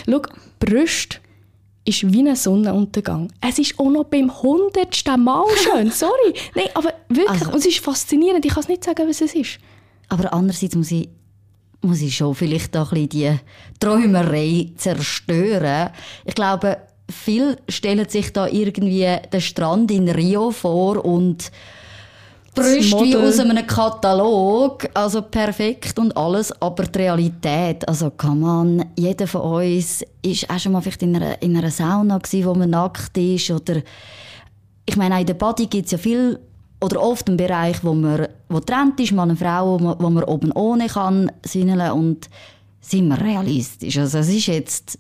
schau, 0.09 0.23
Brüste 0.59 1.19
ist 1.85 2.13
wie 2.13 2.29
ein 2.29 2.37
Sonnenuntergang. 2.37 3.33
Es 3.41 3.59
ist 3.59 3.79
auch 3.79 3.91
noch 3.91 4.05
beim 4.05 4.31
hundertsten 4.43 5.23
Mal 5.23 5.45
schön. 5.57 5.91
Sorry. 5.91 6.35
Nein, 6.55 6.69
aber 6.75 6.95
wirklich. 7.09 7.29
Also, 7.29 7.51
und 7.51 7.57
es 7.57 7.67
ist 7.67 7.79
faszinierend. 7.79 8.45
Ich 8.45 8.53
kann 8.53 8.63
es 8.63 8.69
nicht 8.69 8.85
sagen, 8.85 9.09
was 9.09 9.21
es 9.21 9.35
ist. 9.35 9.59
Aber 10.09 10.33
andererseits 10.33 10.75
muss 10.77 10.91
ich 10.91 11.09
muss 11.85 12.01
ich 12.01 12.17
schon 12.17 12.35
vielleicht 12.35 12.77
auch 12.77 12.93
ein 12.93 13.09
bisschen 13.09 13.41
die 13.73 13.79
Träumerei 13.81 14.71
zerstören. 14.77 15.91
Ich 16.25 16.35
glaube, 16.35 16.79
viele 17.11 17.57
stellen 17.69 18.09
sich 18.09 18.33
da 18.33 18.47
irgendwie 18.47 19.17
den 19.33 19.41
Strand 19.41 19.91
in 19.91 20.09
Rio 20.09 20.53
vor 20.53 21.05
und 21.05 21.51
Brüste 22.55 23.01
wie 23.01 23.17
aus 23.17 23.39
einem 23.39 23.67
Katalog, 23.67 24.87
also 24.93 25.23
perfekt 25.23 25.99
und 25.99 26.15
alles, 26.15 26.53
aber 26.61 26.85
die 26.85 26.99
Realität, 26.99 27.89
also 27.89 28.11
kann 28.11 28.41
man, 28.41 28.85
jeder 28.97 29.27
von 29.27 29.41
uns 29.41 30.05
ist 30.21 30.51
auch 30.51 30.59
schon 30.59 30.73
mal 30.73 30.83
vielleicht 30.83 31.03
in 31.03 31.17
einer, 31.17 31.41
in 31.41 31.57
einer 31.57 31.71
Sauna 31.71 32.19
gewesen, 32.19 32.47
wo 32.47 32.55
man 32.55 32.71
nackt 32.71 33.17
ist 33.17 33.51
oder 33.51 33.81
ich 34.85 34.97
meine, 34.97 35.21
in 35.21 35.27
der 35.27 35.35
Body 35.35 35.67
gibt 35.67 35.87
es 35.87 35.93
ja 35.93 35.99
viel 35.99 36.39
oder 36.83 37.01
oft 37.01 37.29
ein 37.29 37.39
Bereich, 37.39 37.83
wo 37.83 37.95
man 37.95 38.29
wo 38.49 38.61
trennt 38.61 39.01
ist, 39.01 39.13
Mann 39.13 39.31
und 39.31 39.39
Frau, 39.39 39.79
wo 39.79 39.79
man, 39.79 39.97
wo 39.99 40.11
man 40.11 40.25
oben 40.25 40.53
ohne 40.53 40.89
kann 40.89 41.33
sühneln 41.47 41.93
und 41.93 42.29
sind 42.81 43.09
wir 43.09 43.21
realistisch. 43.21 43.97
Also 43.97 44.19
es 44.19 44.29
ist 44.29 44.47
jetzt 44.49 44.99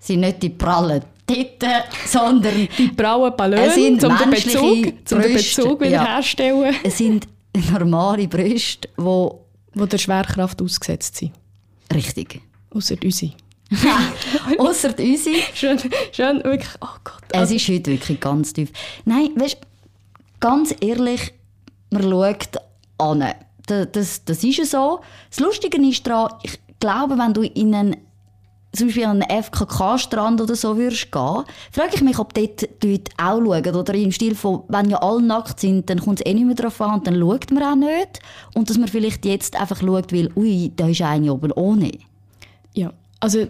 sind 0.00 0.20
nicht 0.20 0.42
die 0.42 0.50
prallen 0.50 1.02
Titten, 1.26 1.82
sondern 2.06 2.68
die 2.76 2.88
braunen 2.88 3.34
Ballons, 3.36 3.76
um 3.76 4.16
den 4.18 4.30
Bezug, 4.30 5.08
zum 5.08 5.22
den 5.22 5.32
Bezug 5.32 5.80
wiederherstellen. 5.80 6.72
Ja. 6.72 6.78
Es 6.82 6.98
sind 6.98 7.26
normale 7.70 8.28
Brüste, 8.28 8.88
wo 8.96 9.44
wo 9.74 9.86
der 9.86 9.98
Schwerkraft 9.98 10.62
ausgesetzt 10.62 11.16
sind. 11.16 11.32
Richtig. 11.92 12.40
Außer 12.70 12.96
unsere. 13.02 13.32
Außer 14.58 14.94
unsere. 14.98 15.36
Schön, 15.54 15.78
schön, 16.12 16.44
wirklich, 16.44 16.74
oh 16.80 16.96
Gott. 17.02 17.22
Es 17.30 17.50
ist 17.50 17.68
heute 17.68 17.90
wirklich 17.90 18.20
ganz 18.20 18.52
tief. 18.52 18.70
Nein, 19.04 19.30
weißt 19.36 19.58
ganz 20.40 20.74
ehrlich, 20.80 21.32
man 21.90 22.02
schaut 22.02 22.48
an. 22.98 23.34
Das, 23.66 23.88
das, 23.92 24.24
das 24.24 24.44
ist 24.44 24.70
so. 24.70 25.00
Das 25.30 25.40
Lustige 25.40 25.80
ist 25.86 26.06
daran, 26.06 26.38
ich 26.42 26.58
glaube, 26.80 27.18
wenn 27.18 27.32
du 27.32 27.42
in 27.42 27.74
einen 27.74 27.96
zum 28.74 28.88
Beispiel 28.88 29.04
an 29.04 29.22
einen 29.22 29.42
FKK-Strand 29.42 30.40
oder 30.40 30.54
so 30.56 30.76
würdest 30.76 31.12
gehen, 31.12 31.44
frage 31.70 31.94
ich 31.94 32.02
mich, 32.02 32.18
ob 32.18 32.34
dort 32.34 32.68
die 32.82 32.92
Leute 32.92 33.12
auch 33.16 33.38
schauen. 33.38 33.76
Oder 33.76 33.94
im 33.94 34.12
Stil 34.12 34.34
von, 34.34 34.62
wenn 34.68 34.90
ja 34.90 34.98
alle 34.98 35.22
nackt 35.22 35.60
sind, 35.60 35.88
dann 35.88 36.00
kommt 36.00 36.20
es 36.20 36.26
eh 36.26 36.34
nicht 36.34 36.46
mehr 36.46 36.54
drauf 36.54 36.80
an 36.80 36.94
und 36.94 37.06
dann 37.06 37.18
schaut 37.18 37.50
man 37.50 37.62
auch 37.62 37.76
nicht. 37.76 38.20
Und 38.54 38.70
dass 38.70 38.78
man 38.78 38.88
vielleicht 38.88 39.24
jetzt 39.24 39.58
einfach 39.58 39.80
schaut, 39.80 40.12
weil, 40.12 40.30
ui, 40.36 40.72
da 40.76 40.88
ist 40.88 41.02
eine 41.02 41.32
oben 41.32 41.52
ohne. 41.52 41.92
Ja, 42.74 42.92
also 43.20 43.46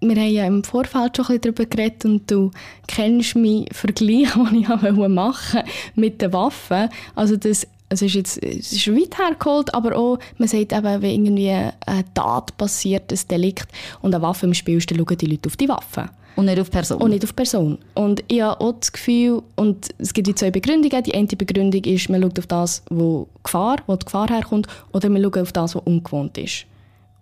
wir 0.00 0.16
haben 0.16 0.30
ja 0.30 0.46
im 0.46 0.62
Vorfeld 0.62 1.16
schon 1.16 1.26
ein 1.26 1.40
darüber 1.40 1.64
geredet 1.64 2.04
und 2.04 2.30
du 2.30 2.50
kennst 2.86 3.34
meinen 3.34 3.66
Vergleich, 3.72 4.32
den 4.32 4.54
ich 4.60 4.68
machen 4.68 5.16
wollte 5.16 5.64
mit 5.94 6.20
den 6.20 6.32
Waffen. 6.32 6.88
Also 7.14 7.36
das 7.36 7.66
es 7.88 8.02
ist 8.02 8.14
jetzt 8.14 8.42
es 8.42 8.72
ist 8.72 8.88
weit 8.88 9.18
hergeholt, 9.18 9.74
aber 9.74 9.96
auch, 9.96 10.18
man 10.38 10.48
sagt 10.48 10.72
eben, 10.72 11.02
wenn 11.02 11.10
irgendwie 11.10 11.50
eine 11.50 12.04
Tat 12.14 12.56
passiert, 12.56 13.12
ein 13.12 13.20
Delikt 13.30 13.68
und 14.02 14.14
eine 14.14 14.22
Waffe 14.22 14.46
im 14.46 14.54
Spiel 14.54 14.78
ist, 14.78 14.90
dann 14.90 14.98
schauen 14.98 15.18
die 15.18 15.26
Leute 15.26 15.48
auf 15.48 15.56
die 15.56 15.68
Waffe. 15.68 16.10
Und 16.36 16.46
nicht 16.46 16.60
auf 16.60 16.70
Person. 16.70 17.00
Und 17.00 17.10
nicht 17.10 17.24
auf 17.24 17.34
Person. 17.34 17.78
Und 17.94 18.22
ich 18.28 18.42
habe 18.42 18.60
auch 18.60 18.74
das 18.78 18.92
Gefühl, 18.92 19.42
und 19.54 19.88
es 19.96 20.12
gibt 20.12 20.26
die 20.26 20.34
zwei 20.34 20.50
Begründungen. 20.50 21.02
Die 21.02 21.14
eine 21.14 21.26
Begründung 21.26 21.82
ist, 21.84 22.10
man 22.10 22.20
schaut 22.20 22.38
auf 22.38 22.46
das, 22.46 22.82
wo, 22.90 23.26
Gefahr, 23.42 23.78
wo 23.86 23.96
die 23.96 24.04
Gefahr 24.04 24.28
herkommt, 24.28 24.66
oder 24.92 25.08
man 25.08 25.22
schaut 25.22 25.38
auf 25.38 25.52
das, 25.52 25.74
was 25.74 25.82
ungewohnt 25.84 26.36
ist. 26.36 26.66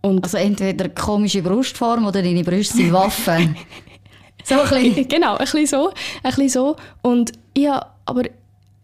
Und 0.00 0.24
also 0.24 0.36
entweder 0.36 0.88
komische 0.88 1.42
Brustform 1.42 2.06
oder 2.06 2.22
deine 2.22 2.42
Brüste 2.42 2.76
sind 2.76 2.92
Waffen. 2.92 3.56
so 4.44 4.60
ein 4.60 4.68
bisschen. 4.68 5.08
Genau, 5.08 5.36
ein 5.36 5.38
bisschen 5.38 5.66
so. 5.66 5.90
Ein 6.22 6.30
bisschen 6.30 6.48
so. 6.48 6.76
Und 7.00 7.32
ich 7.54 7.68
habe 7.68 7.86
aber 8.06 8.24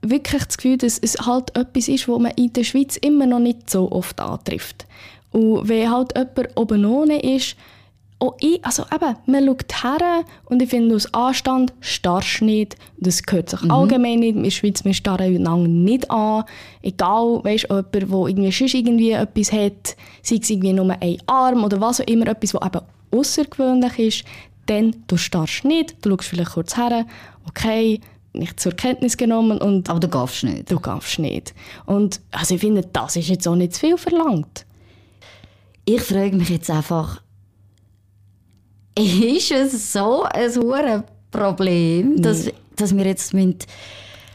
wirklich 0.02 0.44
das 0.44 0.56
Gefühl, 0.56 0.78
dass 0.78 0.98
es 0.98 1.26
halt 1.26 1.56
etwas 1.56 1.88
ist, 1.88 2.08
was 2.08 2.18
man 2.18 2.32
in 2.32 2.52
der 2.52 2.64
Schweiz 2.64 2.96
immer 2.96 3.26
noch 3.26 3.38
nicht 3.38 3.70
so 3.70 3.90
oft 3.92 4.20
antrifft. 4.20 4.86
Und 5.32 5.68
wenn 5.68 5.90
halt 5.90 6.16
jemand 6.16 6.56
oben 6.56 6.84
ohne 6.84 7.20
ist, 7.20 7.56
auch 8.20 8.36
ich, 8.38 8.62
also 8.64 8.84
eben, 8.94 9.16
man 9.26 9.46
schaut 9.46 9.82
her 9.82 10.24
und 10.44 10.60
ich 10.60 10.68
finde, 10.68 10.94
aus 10.94 11.12
Anstand 11.14 11.72
starrst 11.80 12.42
nicht. 12.42 12.76
Das 12.98 13.22
gehört 13.22 13.48
sich 13.48 13.62
mhm. 13.62 13.70
allgemein 13.70 14.20
nicht. 14.20 14.36
In 14.36 14.42
der 14.42 14.50
Schweiz, 14.50 14.84
wir 14.84 14.92
starren 14.92 15.34
einander 15.36 15.68
nicht 15.68 16.10
an. 16.10 16.44
Egal, 16.82 17.40
weißt 17.42 17.70
du, 17.70 17.76
jemand, 17.76 17.94
der 17.94 18.02
irgendwie 18.02 18.52
sonst 18.52 18.74
irgendwie 18.74 19.12
etwas 19.12 19.52
hat, 19.52 19.96
sei 20.22 20.36
es 20.36 20.50
irgendwie 20.50 20.74
nur 20.74 20.94
ein 21.00 21.16
Arm 21.26 21.64
oder 21.64 21.80
was 21.80 22.02
auch 22.02 22.06
immer, 22.06 22.26
etwas, 22.26 22.52
was 22.54 22.66
eben 22.66 22.84
außergewöhnlich 23.10 23.98
ist, 23.98 24.24
dann 24.66 24.94
du 25.06 25.16
starrst 25.16 25.64
nicht, 25.64 25.96
du 26.04 26.10
schaust 26.10 26.28
vielleicht 26.28 26.52
kurz 26.52 26.76
her, 26.76 27.06
okay, 27.48 28.00
nicht 28.32 28.60
zur 28.60 28.72
Kenntnis 28.72 29.16
genommen 29.16 29.58
und... 29.58 29.88
Aber 29.90 30.00
du 30.00 30.08
gaffst 30.08 30.44
nicht. 30.44 30.70
Du 30.70 30.78
gaffst 30.78 31.18
nicht. 31.18 31.54
Und 31.86 32.20
also 32.30 32.54
ich 32.54 32.60
finde, 32.60 32.82
das 32.92 33.16
ist 33.16 33.28
jetzt 33.28 33.46
auch 33.48 33.56
nicht 33.56 33.74
zu 33.74 33.80
viel 33.80 33.98
verlangt. 33.98 34.66
Ich 35.84 36.02
frage 36.02 36.36
mich 36.36 36.48
jetzt 36.50 36.70
einfach, 36.70 37.22
ist 38.96 39.50
es 39.50 39.92
so 39.92 40.24
ein 40.24 40.54
hohes 40.54 41.02
Problem, 41.30 42.14
nee. 42.14 42.22
dass, 42.22 42.50
dass 42.76 42.96
wir 42.96 43.06
jetzt 43.06 43.34
mit 43.34 43.66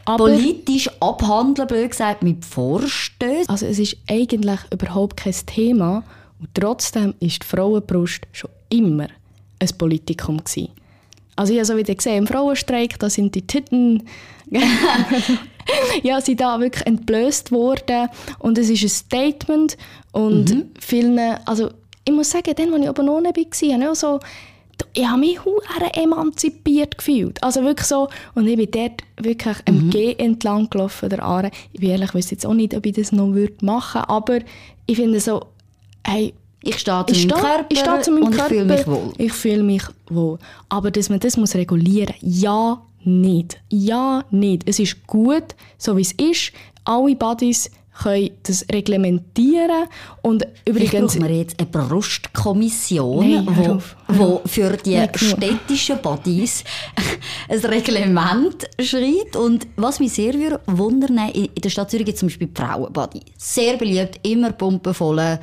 politisch 0.04 0.90
abhandeln, 1.00 1.68
blöd 1.68 1.90
gesagt, 1.90 2.22
mit 2.22 2.44
Vorstößen? 2.44 3.48
Also 3.48 3.66
es 3.66 3.78
ist 3.78 3.96
eigentlich 4.08 4.60
überhaupt 4.70 5.16
kein 5.16 5.34
Thema 5.46 6.04
und 6.40 6.48
trotzdem 6.54 7.14
ist 7.20 7.42
die 7.42 7.46
Frauenbrust 7.46 8.26
schon 8.32 8.50
immer 8.68 9.08
ein 9.58 9.68
Politikum 9.78 10.38
gewesen. 10.38 10.70
Also 11.36 11.52
ich 11.52 11.58
habe 11.58 11.66
so 11.66 11.76
wieder 11.76 11.94
gesehen, 11.94 12.18
im 12.18 12.26
Frauenstreik, 12.26 12.98
da 12.98 13.10
sind 13.10 13.34
die 13.34 13.46
Titten 13.46 14.02
ja, 16.02 16.20
sind 16.20 16.40
da 16.40 16.58
wirklich 16.60 16.86
entblößt 16.86 17.52
worden 17.52 18.08
und 18.38 18.58
es 18.58 18.70
ist 18.70 18.82
ein 18.82 18.88
Statement 18.88 19.76
und 20.12 20.54
mhm. 20.54 20.70
vielen, 20.80 21.18
also 21.44 21.70
ich 22.04 22.12
muss 22.12 22.30
sagen, 22.30 22.54
dann, 22.56 22.72
als 22.72 22.82
ich 22.82 22.90
oben 22.90 23.08
ohne 23.08 23.28
war, 23.28 23.34
habe 23.34 23.82
ich 23.82 23.88
auch 23.88 23.94
so 23.94 24.20
ich 24.92 25.06
habe 25.06 25.20
mich 25.20 25.42
hure 25.44 25.94
emanzipiert 25.94 26.98
gefühlt. 26.98 27.42
Also 27.42 27.62
wirklich 27.62 27.86
so, 27.86 28.08
und 28.34 28.46
ich 28.46 28.56
bin 28.56 28.70
dort 28.70 29.02
wirklich 29.18 29.56
am 29.66 29.90
G 29.90 30.14
entlang 30.18 30.68
gelaufen, 30.68 31.08
der 31.08 31.22
Aare. 31.22 31.50
Ich 31.72 31.80
bin 31.80 31.90
ehrlich, 31.90 32.10
ich 32.10 32.14
weiß 32.14 32.30
jetzt 32.30 32.46
auch 32.46 32.54
nicht, 32.54 32.74
ob 32.74 32.84
ich 32.84 32.94
das 32.94 33.12
noch 33.12 33.32
würde 33.32 33.64
machen 33.64 34.02
aber 34.02 34.40
ich 34.86 34.96
finde 34.96 35.18
so, 35.20 35.46
hey, 36.06 36.32
Ich 36.66 36.78
stehe 36.78 37.04
zu 37.06 37.14
ich 37.14 37.26
meinem 37.26 37.40
Körper 37.40 37.66
ich 37.68 37.78
stehe 37.78 38.00
zu 38.00 38.10
meinem 38.10 38.24
und 38.24 38.32
ich 38.32 38.38
Körper. 38.38 38.54
fühle 38.54 38.64
mich 38.64 38.86
wohl. 38.86 39.12
Ich 39.18 39.32
fühle 39.32 39.62
mich 39.62 39.82
wohl. 40.10 40.38
Aber 40.68 40.90
dass 40.90 41.08
man 41.08 41.20
das 41.20 41.36
muss 41.36 41.54
regulieren 41.54 42.14
muss, 42.20 42.42
ja, 42.42 42.82
nicht. 43.04 43.60
Ja, 43.70 44.24
nicht. 44.30 44.68
Es 44.68 44.78
ist 44.78 45.06
gut, 45.06 45.54
so 45.78 45.96
wie 45.96 46.02
es 46.02 46.12
ist. 46.12 46.52
Alle 46.84 47.14
Buddies 47.14 47.70
können 48.02 48.30
das 48.42 48.66
reglementieren. 48.72 49.86
Und 50.22 50.42
Vielleicht 50.64 50.92
übrigens... 50.92 51.14
brauchen 51.14 51.28
wir 51.28 51.36
jetzt 51.36 51.58
eine 51.58 51.68
Brustkommission, 51.68 53.30
Nein, 53.30 53.56
hör 53.56 53.66
wo, 53.66 53.72
auf, 53.74 53.96
hör 54.08 54.18
wo 54.18 54.40
für 54.44 54.76
die 54.76 55.02
städtischen 55.14 55.98
Bodies 56.02 56.64
ein 57.48 57.58
Reglement 57.60 58.68
schreibt. 58.80 59.36
Und 59.36 59.66
was 59.76 60.00
mich 60.00 60.12
sehr 60.12 60.34
würde 60.34 60.60
wundern, 60.66 61.18
in 61.32 61.46
in 61.46 61.62
der 61.62 61.70
Stadt 61.70 61.90
Zürich 61.90 62.06
gibt 62.06 62.16
es 62.16 62.20
zum 62.20 62.28
Beispiel 62.28 62.48
die 62.48 62.60
Frauenbody. 62.60 63.20
Sehr 63.38 63.76
beliebt, 63.76 64.20
immer 64.26 64.52
pumpenvoll. 64.52 65.38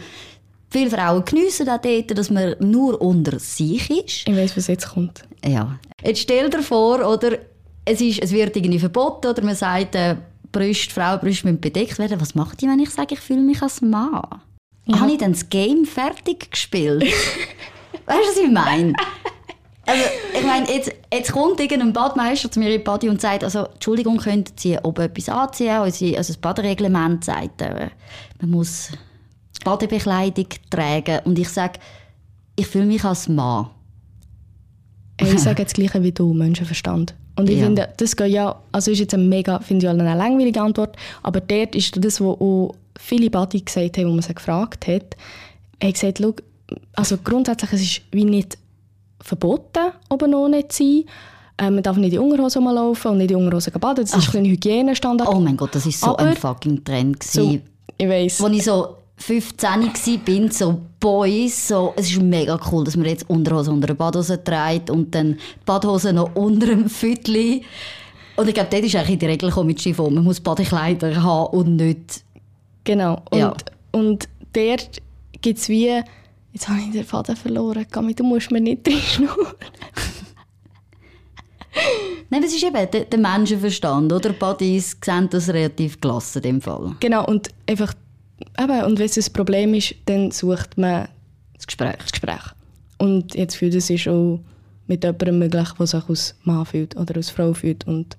Viele 0.73 0.89
Frauen 0.89 1.23
geniessen 1.23 1.69
auch 1.69 1.79
dort, 1.79 2.17
dass 2.17 2.31
man 2.31 2.55
nur 2.59 2.99
unter 2.99 3.37
sich 3.37 3.91
ist. 3.91 4.27
Ich 4.27 4.35
weiß, 4.35 4.57
was 4.57 4.65
jetzt 4.65 4.89
kommt. 4.89 5.23
Ja. 5.45 5.77
Jetzt 6.03 6.21
stell 6.21 6.49
dir 6.49 6.63
vor, 6.63 7.07
oder, 7.07 7.37
es, 7.85 8.01
ist, 8.01 8.23
es 8.23 8.31
wird 8.31 8.55
irgendwie 8.55 8.79
verboten, 8.79 9.27
oder 9.27 9.43
man 9.43 9.55
sagt, 9.55 9.93
äh, 9.93 10.15
Brüste, 10.51 10.91
Frauenbrüste 10.91 11.45
müssen 11.45 11.61
bedeckt 11.61 11.99
werden. 11.99 12.19
Was 12.19 12.33
macht 12.33 12.59
die, 12.59 12.67
wenn 12.67 12.79
ich 12.79 12.89
sage, 12.89 13.13
ich 13.13 13.19
fühle 13.19 13.41
mich 13.41 13.61
als 13.61 13.81
Mann? 13.81 14.23
Habe 14.91 15.11
ich 15.11 15.19
dann 15.19 15.33
das 15.33 15.47
Game 15.47 15.85
fertig 15.85 16.49
gespielt? 16.49 17.03
weißt 18.07 18.19
du, 18.19 18.29
was 18.29 18.37
ich 18.37 18.49
meine? 18.49 18.93
Also, 19.85 20.03
ich 20.39 20.43
meine, 20.43 20.71
jetzt, 20.73 20.91
jetzt 21.13 21.33
kommt 21.33 21.59
irgendein 21.59 21.93
Badmeister 21.93 22.49
zu 22.49 22.59
mir 22.59 22.73
in 22.73 22.83
Body 22.83 23.09
und 23.09 23.21
sagt, 23.21 23.43
also, 23.43 23.65
Entschuldigung, 23.65 24.17
könnten 24.17 24.53
Sie 24.57 24.75
oben 24.81 25.03
etwas 25.03 25.29
anziehen? 25.29 25.69
Also 25.69 26.33
das 26.33 26.37
Badereglement 26.37 27.25
sagt, 27.25 27.61
äh, 27.61 27.89
man 28.41 28.49
muss 28.49 28.89
Badebekleidung 29.63 30.47
tragen. 30.69 31.19
Und 31.25 31.39
ich 31.39 31.49
sage, 31.49 31.79
ich 32.55 32.67
fühle 32.67 32.85
mich 32.85 33.03
als 33.03 33.27
Mann. 33.27 33.67
Ich 35.19 35.39
sage 35.39 35.63
das 35.63 35.73
Gleiche 35.73 36.01
wie 36.03 36.11
du, 36.11 36.33
Menschenverstand. 36.33 37.13
Und 37.35 37.49
ich 37.49 37.57
Ja. 37.57 37.65
finde, 37.65 37.89
das 37.97 38.15
geht 38.15 38.31
ja, 38.31 38.55
also 38.71 38.91
ist 38.91 38.99
jetzt 38.99 39.13
eine 39.13 39.23
mega, 39.23 39.59
finde 39.59 39.85
ich 39.85 39.89
eine 39.89 40.03
langweilige 40.15 40.61
Antwort, 40.61 40.95
aber 41.23 41.39
dort 41.41 41.75
ist 41.75 41.95
das, 42.03 42.19
was 42.21 42.27
auch 42.39 42.75
viele 42.99 43.29
Buddy 43.29 43.61
gesagt 43.61 43.97
haben, 43.97 44.07
wo 44.07 44.11
man 44.11 44.21
sie 44.21 44.35
gefragt 44.35 44.87
hat, 44.87 45.15
er 45.79 45.87
hat 45.87 45.93
gesagt, 45.95 46.19
schau, 46.21 46.33
also 46.93 47.17
grundsätzlich, 47.17 47.73
es 47.73 47.81
ist 47.81 48.01
wie 48.11 48.25
nicht 48.25 48.57
verboten, 49.19 49.91
oben 50.09 50.33
ohne 50.35 50.67
zu 50.67 50.83
sein. 50.83 51.03
Ähm, 51.57 51.73
man 51.75 51.83
darf 51.83 51.97
nicht 51.97 52.13
in 52.13 52.19
Unterhose 52.19 52.59
laufen 52.59 53.11
und 53.11 53.17
nicht 53.19 53.31
in 53.31 53.37
Unterhose 53.37 53.71
baden, 53.71 54.05
das 54.05 54.15
ist 54.15 54.35
ein 54.35 54.45
Hygienestandard. 54.45 55.29
Oh 55.33 55.39
mein 55.39 55.57
Gott, 55.57 55.73
das 55.75 55.85
ist 55.85 55.99
so 55.99 56.07
Aber- 56.17 56.19
ein 56.27 56.35
fucking 56.35 56.83
Trend. 56.83 57.23
so, 57.23 57.41
gewesen. 57.41 57.61
ich 57.97 58.07
weiss. 58.09 58.41
Als 58.43 58.55
ich 58.55 58.63
so 58.63 58.97
15 59.17 59.69
war, 59.69 60.17
bin, 60.25 60.51
so 60.51 60.81
Boys, 60.99 61.67
so, 61.67 61.93
es 61.95 62.11
ist 62.11 62.21
mega 62.21 62.59
cool, 62.71 62.83
dass 62.83 62.95
man 62.95 63.05
jetzt 63.05 63.29
Unterhose 63.29 63.71
unter 63.71 63.89
eine 63.89 63.95
Badhose 63.95 64.43
trägt 64.43 64.89
und 64.89 65.13
dann 65.13 65.33
die 65.33 65.65
Badhose 65.65 66.13
noch 66.13 66.35
unter 66.35 66.67
dem 66.67 66.89
Fütli. 66.89 67.63
Und 68.35 68.47
ich 68.47 68.53
glaube, 68.53 68.69
dort 68.71 68.83
ist 68.83 68.95
eigentlich 68.95 69.19
die 69.19 69.25
Regel 69.27 69.63
mit 69.63 69.81
Chiffon. 69.81 70.13
Man 70.15 70.23
muss 70.23 70.39
Badekleider 70.39 71.21
haben 71.21 71.57
und 71.57 71.75
nicht... 71.75 72.23
Genau. 72.83 73.21
Und, 73.29 73.37
Ja. 73.39 73.53
und 73.91 74.27
dort 74.53 75.01
gibt 75.41 75.59
es 75.59 75.69
wie, 75.69 76.01
jetzt 76.51 76.67
habe 76.67 76.79
ich 76.79 76.91
den 76.91 77.05
Faden 77.05 77.35
verloren, 77.35 77.85
Gami, 77.91 78.15
du 78.15 78.23
musst 78.23 78.49
mir 78.51 78.59
nicht 78.61 78.87
reinschnurren. 78.87 79.53
Nein, 82.29 82.43
es 82.43 82.53
ist 82.53 82.63
eben 82.63 82.73
der, 82.91 83.05
der 83.05 83.19
Menschenverstand, 83.19 84.11
oder? 84.11 84.31
Buddies 84.33 84.97
sehen 85.03 85.29
das 85.29 85.49
relativ 85.49 85.99
gelassen 86.01 86.39
in 86.39 86.43
dem 86.43 86.61
Fall. 86.61 86.95
Genau, 86.99 87.25
und 87.25 87.49
einfach, 87.67 87.93
eben, 88.59 88.83
und 88.83 88.99
wenn 88.99 89.05
es 89.05 89.17
ein 89.17 89.33
Problem 89.33 89.73
ist, 89.73 89.95
dann 90.05 90.31
sucht 90.31 90.77
man 90.77 91.07
Das 91.55 91.67
Gespräch. 91.67 91.95
das 91.97 92.11
Gespräch. 92.11 92.43
Und 92.97 93.35
jetzt 93.35 93.55
fühlt 93.55 93.75
es 93.75 93.87
sich 93.87 94.09
auch 94.09 94.39
mit 94.87 95.03
jemandem 95.03 95.39
möglich, 95.39 95.69
der 95.77 95.87
sich 95.87 96.09
als 96.09 96.35
Mann 96.43 96.65
fühlt 96.65 96.95
oder 96.95 97.15
als 97.15 97.29
Frau 97.29 97.53
fühlt 97.53 97.87
und 97.87 98.17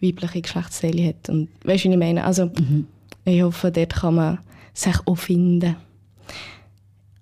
weibliche 0.00 0.42
Geschlechtsteile 0.42 1.08
hat. 1.08 1.28
Und 1.28 1.48
weißt 1.64 1.84
du, 1.84 1.88
was 1.88 1.94
ich 1.94 1.98
meine? 1.98 2.24
Also, 2.24 2.50
ich 3.24 3.42
hoffe, 3.42 3.70
dort 3.70 3.94
kann 3.94 4.14
man 4.14 4.38
sich 4.72 4.96
auch 5.04 5.16
finden. 5.16 5.76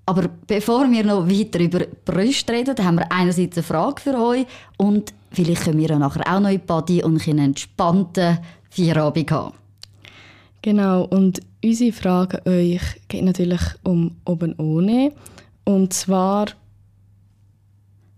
Aber 0.06 0.28
bevor 0.46 0.90
wir 0.90 1.04
noch 1.04 1.28
weiter 1.28 1.60
über 1.60 1.86
Brüste 2.04 2.52
reden, 2.52 2.84
haben 2.84 2.96
wir 2.96 3.10
einerseits 3.10 3.56
eine 3.56 3.62
Frage 3.62 4.02
für 4.02 4.18
euch 4.18 4.46
und 4.76 5.14
vielleicht 5.32 5.64
können 5.64 5.78
wir 5.78 5.88
ja 5.88 5.98
nachher 5.98 6.30
auch 6.30 6.40
noch 6.40 6.50
in 6.50 6.60
die 6.60 6.66
Body 6.66 7.02
und 7.02 7.26
einen 7.26 7.38
entspannten 7.46 8.38
Feierabend 8.68 9.30
haben. 9.30 9.54
Genau, 10.64 11.04
und 11.04 11.42
unsere 11.62 11.92
Frage 11.92 12.38
an 12.46 12.52
euch 12.54 12.80
geht 13.08 13.22
natürlich 13.22 13.60
um 13.82 14.16
oben 14.24 14.54
ohne. 14.54 15.12
Und 15.64 15.92
zwar 15.92 16.46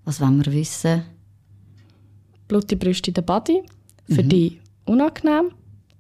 Was 0.05 0.21
wollen 0.21 0.47
wir 0.47 0.53
wissen? 0.53 1.03
blutige 2.47 2.77
Brüste 2.77 3.11
in 3.11 3.15
der 3.15 3.23
Body. 3.23 3.65
Für 4.09 4.23
dich 4.23 4.61
unangenehm 4.85 5.51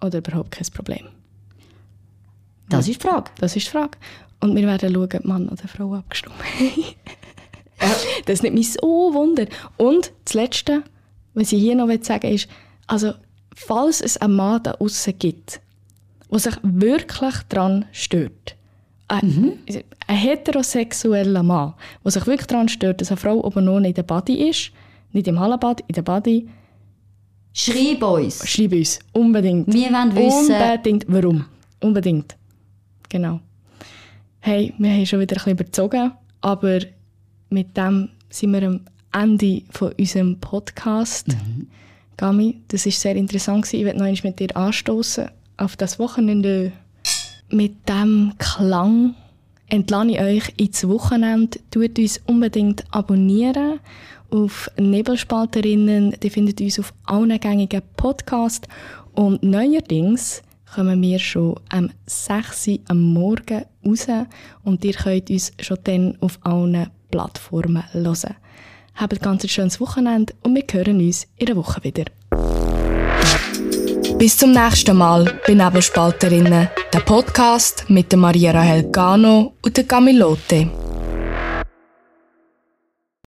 oder 0.01 0.19
überhaupt 0.19 0.53
kein 0.53 0.69
Problem? 0.73 1.09
Das 2.69 2.87
ist 2.87 3.03
die 3.03 3.09
Frage. 3.09 3.33
Das 3.41 3.57
ist 3.57 3.67
die 3.67 3.71
Frage. 3.71 3.99
Und 4.39 4.55
wir 4.55 4.69
werden 4.69 4.95
schauen, 4.95 5.03
ob 5.03 5.25
Mann 5.25 5.49
oder 5.49 5.67
Frau 5.67 5.95
abgestimmt 5.95 6.37
das 8.27 8.45
nimmt 8.45 8.55
mich 8.55 8.73
so 8.73 9.13
wunder. 9.13 9.47
Und 9.79 10.13
das 10.25 10.35
Letzte, 10.35 10.85
was 11.35 11.51
ich 11.51 11.61
hier 11.61 11.75
noch 11.75 11.89
sagen 12.05 12.23
will, 12.23 12.37
ist, 12.37 12.49
also, 12.87 13.15
falls 13.53 14.01
es 14.01 14.17
einen 14.19 14.37
Mann 14.37 14.63
da 14.63 14.75
außen 14.75 15.19
gibt, 15.19 15.61
der 16.31 16.39
sich 16.39 16.55
wirklich 16.63 17.35
daran 17.49 17.85
stört, 17.93 18.57
ein, 19.09 19.59
ein 20.09 20.17
heterosexueller 20.17 21.43
Mann, 21.43 21.75
der 22.05 22.11
sich 22.13 22.27
wirklich 22.27 22.47
daran 22.49 22.69
stört, 22.69 23.01
dass 23.01 23.11
eine 23.11 23.17
Frau 23.19 23.45
oben 23.45 23.69
ohne 23.69 23.89
in 23.89 23.95
der 23.95 24.03
Body 24.03 24.49
ist, 24.49 24.73
nicht 25.13 25.29
im 25.29 25.39
Hallenbad, 25.39 25.83
in 25.87 25.95
der 25.95 26.03
Body, 26.03 26.49
Schreib 27.53 28.03
uns. 28.03 28.47
schreib 28.47 28.73
uns. 28.73 28.99
Unbedingt. 29.13 29.73
Wir 29.73 29.91
wollen 29.91 30.15
wissen- 30.15 30.55
Unbedingt. 30.55 31.05
Warum? 31.09 31.45
Unbedingt. 31.81 32.37
Genau. 33.09 33.41
Hey, 34.41 34.75
wir 34.79 34.91
haben 34.91 35.07
schon 35.07 35.21
wieder 35.21 35.37
ein 35.37 35.39
bisschen 35.39 35.53
überzogen, 35.53 36.13
aber 36.43 36.81
mit 37.49 37.75
dem 37.77 38.11
sind 38.29 38.53
wir 38.53 38.63
am 38.65 38.81
Ende 39.13 39.63
von 39.71 39.93
unserem 39.99 40.39
Podcast. 40.39 41.29
Gami, 42.19 42.61
das 42.69 42.85
war 42.85 42.93
sehr 42.93 43.17
interessant. 43.17 43.63
gewesen. 43.63 43.77
Ich 43.81 43.85
werde 43.87 43.99
noch 44.01 44.23
mit 44.25 44.39
dir 44.39 44.55
anstoßen 44.57 45.29
auf 45.57 45.77
das 45.77 45.99
Wochenende. 45.99 46.73
Mit 47.49 47.89
dem 47.89 48.33
Klang 48.39 49.15
entlasse 49.69 50.11
ich 50.11 50.21
euch 50.21 50.53
ins 50.57 50.89
Wochenende. 50.89 51.59
Tut 51.71 51.99
uns 51.99 52.21
unbedingt 52.27 52.85
abonnieren 52.91 53.81
auf 54.31 54.71
Nebelspalterinnen. 54.79 56.17
Die 56.23 56.31
findet 56.31 56.61
uns 56.61 56.79
auf 56.79 56.93
allen 57.05 57.39
gängigen 57.39 57.83
Podcasts. 57.97 58.69
Und 59.15 59.43
neuerdings 59.43 60.43
kommen 60.75 61.01
wir 61.01 61.19
schon 61.19 61.59
am 61.71 61.91
6 62.07 62.69
Uhr 62.69 62.79
am 62.89 63.01
Morgen 63.01 63.65
raus 63.85 64.07
und 64.65 64.85
ihr 64.85 64.95
könnt 64.95 65.31
uns 65.31 65.53
schon 65.61 65.79
dann 65.85 66.19
auf 66.21 66.39
allen 66.43 66.91
Plattformen 67.11 67.83
hören. 67.93 68.35
Habt 68.95 69.13
ein 69.13 69.19
ganz 69.21 69.49
schönes 69.49 69.81
Wochenende 69.81 70.35
und 70.43 70.55
wir 70.55 70.65
hören 70.71 71.01
uns 71.01 71.27
in 71.37 71.47
der 71.47 71.57
Woche 71.57 71.83
wieder. 71.85 72.05
Bis 74.19 74.39
zum 74.39 74.53
nächsten 74.53 74.97
Mal 74.97 75.41
bei 75.47 75.53
Nebelspalterinnen, 75.53 76.71
der 76.93 77.01
Podcast 77.01 77.85
mit 77.89 78.11
der 78.11 78.19
Maria 78.19 78.53
Rahel 78.53 78.91
Gano 78.91 79.53
und 79.63 79.77
der 79.77 79.85
Camilote. 79.85 80.86